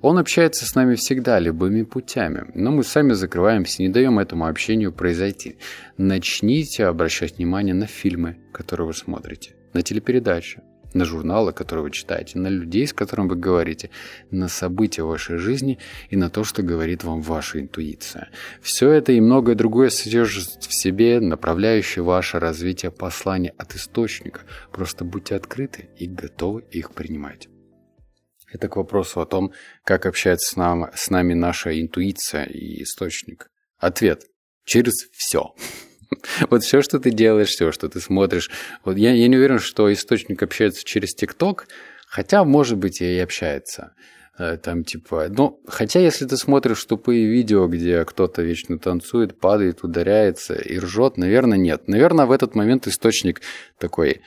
Он 0.00 0.18
общается 0.18 0.64
с 0.64 0.74
нами 0.74 0.94
всегда, 0.94 1.40
любыми 1.40 1.82
путями, 1.82 2.50
но 2.54 2.70
мы 2.70 2.84
сами 2.84 3.14
закрываемся, 3.14 3.82
не 3.82 3.88
даем 3.88 4.18
этому 4.18 4.46
общению 4.46 4.92
произойти. 4.92 5.58
Начните 5.96 6.84
обращать 6.84 7.38
внимание 7.38 7.74
на 7.74 7.86
фильмы, 7.86 8.36
которые 8.52 8.86
вы 8.86 8.94
смотрите, 8.94 9.56
на 9.72 9.82
телепередачи, 9.82 10.62
на 10.94 11.04
журналы, 11.04 11.52
которые 11.52 11.84
вы 11.84 11.90
читаете, 11.90 12.38
на 12.38 12.48
людей, 12.48 12.86
с 12.86 12.92
которыми 12.92 13.28
вы 13.28 13.36
говорите, 13.36 13.90
на 14.30 14.48
события 14.48 15.02
вашей 15.02 15.36
жизни 15.36 15.78
и 16.10 16.16
на 16.16 16.30
то, 16.30 16.44
что 16.44 16.62
говорит 16.62 17.04
вам 17.04 17.20
ваша 17.20 17.60
интуиция. 17.60 18.30
Все 18.62 18.90
это 18.90 19.12
и 19.12 19.20
многое 19.20 19.54
другое 19.54 19.90
содержит 19.90 20.64
в 20.64 20.74
себе 20.74 21.20
направляющее 21.20 22.02
ваше 22.02 22.38
развитие 22.38 22.90
послания 22.90 23.54
от 23.58 23.74
источника. 23.74 24.40
Просто 24.72 25.04
будьте 25.04 25.34
открыты 25.34 25.88
и 25.96 26.06
готовы 26.06 26.64
их 26.70 26.92
принимать. 26.92 27.48
Это 28.50 28.68
к 28.68 28.76
вопросу 28.76 29.20
о 29.20 29.26
том, 29.26 29.52
как 29.84 30.06
общается 30.06 30.52
с, 30.52 30.56
нам, 30.56 30.90
с 30.94 31.10
нами 31.10 31.34
наша 31.34 31.78
интуиция 31.80 32.44
и 32.44 32.82
источник. 32.82 33.50
Ответ. 33.78 34.24
Через 34.64 35.08
все. 35.12 35.54
Вот 36.50 36.62
все, 36.62 36.82
что 36.82 36.98
ты 36.98 37.10
делаешь, 37.10 37.48
все, 37.48 37.72
что 37.72 37.88
ты 37.88 38.00
смотришь. 38.00 38.50
Вот 38.84 38.96
я, 38.96 39.12
я 39.12 39.28
не 39.28 39.36
уверен, 39.36 39.58
что 39.58 39.92
источник 39.92 40.42
общается 40.42 40.84
через 40.84 41.14
ТикТок, 41.14 41.66
хотя, 42.06 42.44
может 42.44 42.78
быть, 42.78 43.00
и 43.00 43.18
общается. 43.18 43.92
Э, 44.38 44.56
там 44.56 44.84
типа, 44.84 45.26
ну, 45.28 45.60
хотя 45.66 46.00
если 46.00 46.24
ты 46.26 46.36
смотришь 46.36 46.84
тупые 46.84 47.26
видео, 47.26 47.66
где 47.66 48.04
кто-то 48.04 48.42
вечно 48.42 48.78
танцует, 48.78 49.38
падает, 49.38 49.82
ударяется 49.82 50.54
и 50.54 50.78
ржет, 50.78 51.16
наверное, 51.16 51.58
нет. 51.58 51.88
Наверное, 51.88 52.26
в 52.26 52.32
этот 52.32 52.54
момент 52.54 52.86
источник 52.86 53.42
такой, 53.78 54.22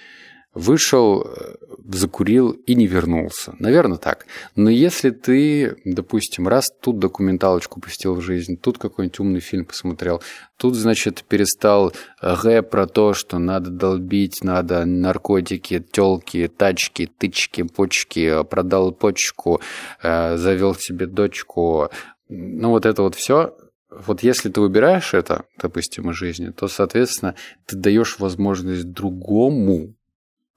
вышел, 0.53 1.23
э, 1.23 1.55
закурил 1.93 2.51
и 2.51 2.75
не 2.75 2.87
вернулся. 2.87 3.55
Наверное, 3.59 3.97
так. 3.97 4.25
Но 4.55 4.69
если 4.69 5.09
ты, 5.09 5.77
допустим, 5.85 6.47
раз 6.47 6.69
тут 6.81 6.99
документалочку 6.99 7.79
пустил 7.79 8.15
в 8.15 8.21
жизнь, 8.21 8.57
тут 8.57 8.77
какой-нибудь 8.77 9.19
умный 9.19 9.39
фильм 9.39 9.65
посмотрел, 9.65 10.21
тут, 10.57 10.75
значит, 10.75 11.23
перестал 11.27 11.93
г 12.21 12.61
про 12.63 12.87
то, 12.87 13.13
что 13.13 13.39
надо 13.39 13.69
долбить, 13.69 14.43
надо 14.43 14.85
наркотики, 14.85 15.79
телки, 15.79 16.47
тачки, 16.47 17.09
тычки, 17.17 17.63
почки, 17.63 18.43
продал 18.43 18.91
почку, 18.91 19.61
э, 20.03 20.37
завел 20.37 20.75
себе 20.75 21.05
дочку, 21.05 21.89
ну 22.29 22.69
вот 22.69 22.85
это 22.85 23.01
вот 23.01 23.15
все, 23.15 23.55
вот 23.89 24.23
если 24.23 24.49
ты 24.49 24.61
выбираешь 24.61 25.13
это, 25.13 25.43
допустим, 25.61 26.11
из 26.11 26.15
жизни, 26.15 26.49
то, 26.49 26.67
соответственно, 26.67 27.35
ты 27.65 27.75
даешь 27.75 28.19
возможность 28.19 28.89
другому 28.91 29.95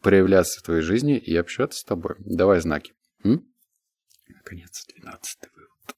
проявляться 0.05 0.61
в 0.61 0.63
твоей 0.63 0.83
жизни 0.83 1.17
и 1.17 1.35
общаться 1.35 1.81
с 1.81 1.85
тобой. 1.85 2.15
Давай 2.19 2.61
знаки. 2.61 2.93
М? 3.25 3.43
Наконец, 4.29 4.85
двенадцатый 4.87 5.49
вывод. 5.57 5.97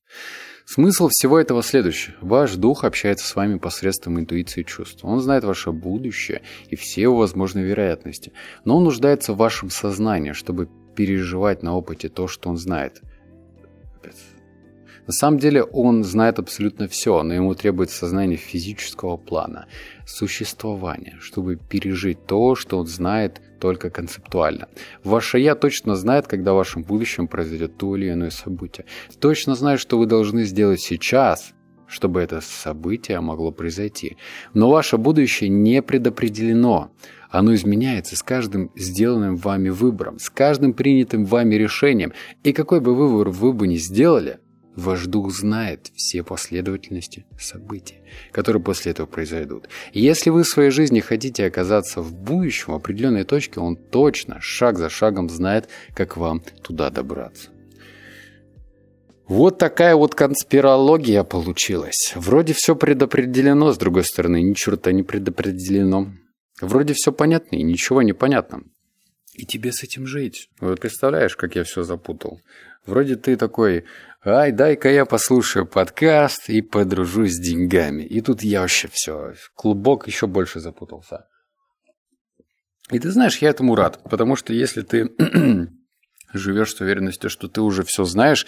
Смысл 0.65 1.09
всего 1.09 1.39
этого 1.39 1.63
следующий. 1.63 2.15
Ваш 2.21 2.55
дух 2.55 2.85
общается 2.85 3.27
с 3.27 3.37
вами 3.37 3.59
посредством 3.59 4.19
интуиции 4.19 4.63
и 4.63 4.65
чувств. 4.65 5.05
Он 5.05 5.21
знает 5.21 5.45
ваше 5.45 5.73
будущее 5.73 6.43
и 6.69 6.77
все 6.77 7.03
его 7.03 7.17
возможные 7.17 7.67
вероятности. 7.67 8.33
Но 8.65 8.77
он 8.79 8.85
нуждается 8.85 9.33
в 9.33 9.37
вашем 9.37 9.71
сознании, 9.71 10.33
чтобы 10.33 10.69
переживать 10.95 11.63
на 11.63 11.77
опыте 11.77 12.09
то, 12.09 12.29
что 12.29 12.49
он 12.49 12.57
знает. 12.57 13.03
На 15.07 15.13
самом 15.13 15.39
деле 15.39 15.63
он 15.63 16.03
знает 16.03 16.39
абсолютно 16.39 16.89
все, 16.89 17.23
но 17.23 17.35
ему 17.35 17.55
требуется 17.55 17.99
сознание 17.99 18.37
физического 18.37 19.17
плана, 19.17 19.67
существования, 20.05 21.17
чтобы 21.21 21.57
пережить 21.57 22.27
то, 22.27 22.57
что 22.57 22.79
он 22.79 22.87
знает 22.87 23.41
только 23.59 23.91
концептуально. 23.91 24.69
Ваше 25.05 25.39
«я» 25.39 25.55
точно 25.55 25.97
знает, 25.97 26.27
когда 26.27 26.53
в 26.53 26.57
вашем 26.57 26.83
будущем 26.83 27.29
произойдет 27.29 27.77
то 27.77 27.97
или 27.97 28.11
иное 28.11 28.31
событие. 28.31 28.87
Точно 29.21 29.55
знает, 29.55 29.81
что 29.81 29.99
вы 29.99 30.07
должны 30.07 30.45
сделать 30.45 30.81
сейчас, 30.81 31.53
чтобы 31.87 32.21
это 32.21 32.41
событие 32.41 33.21
могло 33.21 33.53
произойти. 33.53 34.17
Но 34.55 34.71
ваше 34.71 34.97
будущее 34.97 35.49
не 35.49 35.83
предопределено. 35.83 36.91
Оно 37.31 37.55
изменяется 37.55 38.17
с 38.17 38.23
каждым 38.23 38.71
сделанным 38.77 39.37
вами 39.37 39.69
выбором, 39.69 40.19
с 40.19 40.31
каждым 40.31 40.73
принятым 40.73 41.25
вами 41.25 41.55
решением. 41.57 42.13
И 42.45 42.53
какой 42.53 42.81
бы 42.81 42.95
выбор 42.95 43.31
вы 43.31 43.53
бы 43.53 43.67
ни 43.67 43.77
сделали, 43.77 44.39
Ваш 44.77 45.07
дух 45.07 45.33
знает 45.33 45.91
все 45.95 46.23
последовательности 46.23 47.25
событий, 47.39 48.03
которые 48.31 48.63
после 48.63 48.93
этого 48.93 49.07
произойдут. 49.07 49.71
Если 49.95 50.29
вы 50.29 50.43
в 50.43 50.49
своей 50.49 50.71
жизни 50.71 51.01
хотите 51.01 51.47
оказаться 51.47 52.03
в 52.03 52.15
будущем, 52.15 52.75
в 52.75 52.77
определенной 52.77 53.25
точке, 53.25 53.61
он 53.61 53.77
точно, 53.77 54.39
шаг 54.41 54.77
за 54.77 54.91
шагом 54.91 55.31
знает, 55.31 55.71
как 55.95 56.19
вам 56.19 56.43
туда 56.63 56.91
добраться. 56.91 57.49
Вот 59.27 59.59
такая 59.59 59.97
вот 59.97 60.15
конспирология 60.15 61.25
получилась. 61.25 62.13
Вроде 62.15 62.53
все 62.53 62.77
предопределено, 62.77 63.73
с 63.73 63.79
другой 63.79 64.05
стороны, 64.05 64.43
ни 64.43 64.53
черта 64.53 64.93
не 64.93 65.03
предопределено. 65.03 66.13
Вроде 66.61 66.93
все 66.93 67.13
понятно 67.13 67.57
и 67.57 67.63
ничего 67.63 68.03
не 68.03 68.13
понятно. 68.13 68.63
И 69.35 69.45
тебе 69.45 69.73
с 69.73 69.83
этим 69.83 70.07
жить. 70.07 70.49
Вот 70.61 70.81
представляешь, 70.81 71.37
как 71.37 71.57
я 71.57 71.65
все 71.65 71.83
запутал. 71.83 72.41
Вроде 72.87 73.17
ты 73.17 73.37
такой, 73.37 73.85
ай, 74.27 74.53
дай-ка 74.53 74.91
я 74.91 75.05
послушаю 75.05 75.67
подкаст 75.67 76.49
и 76.49 76.61
подружусь 76.61 77.35
с 77.35 77.39
деньгами. 77.39 78.03
И 78.03 78.21
тут 78.21 78.43
я 78.43 78.63
вообще 78.63 78.89
все, 78.89 79.35
клубок 79.55 80.07
еще 80.07 80.27
больше 80.27 80.61
запутался. 80.61 81.27
И 82.91 82.99
ты 82.99 83.11
знаешь, 83.11 83.39
я 83.39 83.51
этому 83.51 83.75
рад, 83.75 84.01
потому 84.09 84.37
что 84.37 84.53
если 84.53 84.83
ты 84.83 85.11
живешь 86.33 86.75
с 86.75 86.81
уверенностью, 86.81 87.31
что 87.31 87.49
ты 87.49 87.61
уже 87.61 87.85
все 87.85 88.05
знаешь, 88.05 88.47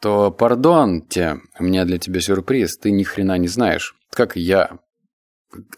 то, 0.00 0.30
пардон 0.30 1.02
те, 1.02 1.38
у 1.58 1.64
меня 1.64 1.84
для 1.84 1.98
тебя 1.98 2.20
сюрприз, 2.20 2.78
ты 2.78 2.90
ни 2.90 3.02
хрена 3.02 3.36
не 3.36 3.48
знаешь, 3.48 3.94
как 4.10 4.36
я. 4.36 4.78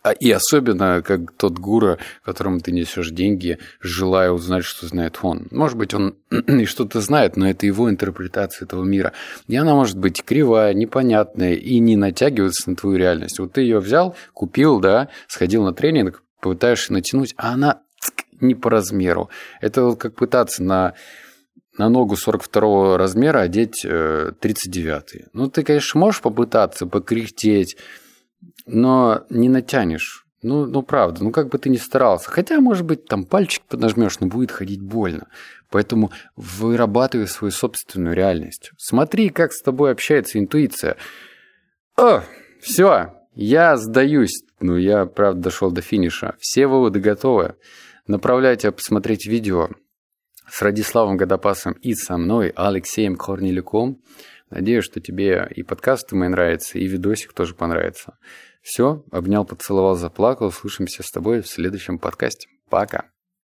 А, 0.02 0.12
и 0.12 0.30
особенно, 0.30 1.02
как 1.02 1.32
тот 1.32 1.58
гура, 1.58 1.98
которому 2.24 2.60
ты 2.60 2.72
несешь 2.72 3.10
деньги, 3.10 3.58
желая 3.80 4.30
узнать, 4.30 4.64
что 4.64 4.86
знает 4.86 5.18
он. 5.22 5.48
Может 5.50 5.78
быть, 5.78 5.94
он 5.94 6.16
и 6.30 6.64
что-то 6.66 7.00
знает, 7.00 7.36
но 7.36 7.48
это 7.48 7.66
его 7.66 7.88
интерпретация 7.88 8.66
этого 8.66 8.84
мира. 8.84 9.12
И 9.48 9.56
она 9.56 9.74
может 9.74 9.96
быть 9.98 10.22
кривая, 10.24 10.74
непонятная 10.74 11.54
и 11.54 11.78
не 11.78 11.96
натягиваться 11.96 12.70
на 12.70 12.76
твою 12.76 12.96
реальность. 12.96 13.38
Вот 13.38 13.52
ты 13.52 13.62
ее 13.62 13.78
взял, 13.78 14.14
купил, 14.34 14.78
да, 14.78 15.08
сходил 15.26 15.64
на 15.64 15.72
тренинг, 15.72 16.22
пытаешься 16.40 16.92
натянуть, 16.92 17.34
а 17.36 17.52
она 17.52 17.80
не 18.40 18.54
по 18.54 18.68
размеру. 18.68 19.30
Это 19.60 19.84
вот 19.84 19.98
как 19.98 20.14
пытаться 20.14 20.62
на 20.62 20.94
на 21.78 21.88
ногу 21.88 22.16
42 22.16 22.98
размера 22.98 23.40
одеть 23.40 23.80
39. 23.80 25.14
Э, 25.14 25.28
ну, 25.32 25.48
ты, 25.48 25.62
конечно, 25.62 25.98
можешь 25.98 26.20
попытаться 26.20 26.86
покряхтеть, 26.86 27.78
но 28.66 29.24
не 29.30 29.48
натянешь. 29.48 30.26
Ну, 30.42 30.66
ну, 30.66 30.82
правда, 30.82 31.22
ну 31.22 31.30
как 31.30 31.48
бы 31.48 31.58
ты 31.58 31.68
ни 31.68 31.76
старался. 31.76 32.30
Хотя, 32.30 32.60
может 32.60 32.84
быть, 32.84 33.06
там 33.06 33.24
пальчик 33.24 33.62
поднажмешь, 33.68 34.18
но 34.18 34.26
будет 34.26 34.50
ходить 34.50 34.80
больно. 34.80 35.28
Поэтому 35.70 36.10
вырабатывай 36.36 37.28
свою 37.28 37.52
собственную 37.52 38.14
реальность. 38.14 38.72
Смотри, 38.76 39.30
как 39.30 39.52
с 39.52 39.62
тобой 39.62 39.92
общается 39.92 40.38
интуиция. 40.38 40.96
О, 41.96 42.22
все, 42.60 43.14
я 43.34 43.76
сдаюсь. 43.76 44.42
Ну, 44.60 44.76
я, 44.76 45.06
правда, 45.06 45.42
дошел 45.42 45.70
до 45.70 45.80
финиша. 45.80 46.34
Все 46.40 46.66
выводы 46.66 47.00
готовы. 47.00 47.54
Направляйте 48.06 48.72
посмотреть 48.72 49.26
видео 49.26 49.70
с 50.50 50.60
Радиславом 50.60 51.16
Годопасом 51.16 51.72
и 51.74 51.94
со 51.94 52.16
мной, 52.16 52.52
Алексеем 52.54 53.16
Корнелюком. 53.16 54.02
Надеюсь, 54.52 54.84
что 54.84 55.00
тебе 55.00 55.50
и 55.56 55.62
подкасты 55.62 56.14
мои 56.14 56.28
нравятся, 56.28 56.78
и 56.78 56.86
видосик 56.86 57.32
тоже 57.32 57.54
понравится. 57.54 58.18
Все, 58.60 59.02
обнял, 59.10 59.46
поцеловал, 59.46 59.96
заплакал. 59.96 60.52
Слышимся 60.52 61.02
с 61.02 61.10
тобой 61.10 61.40
в 61.40 61.48
следующем 61.48 61.98
подкасте. 61.98 62.48
Пока. 62.68 63.11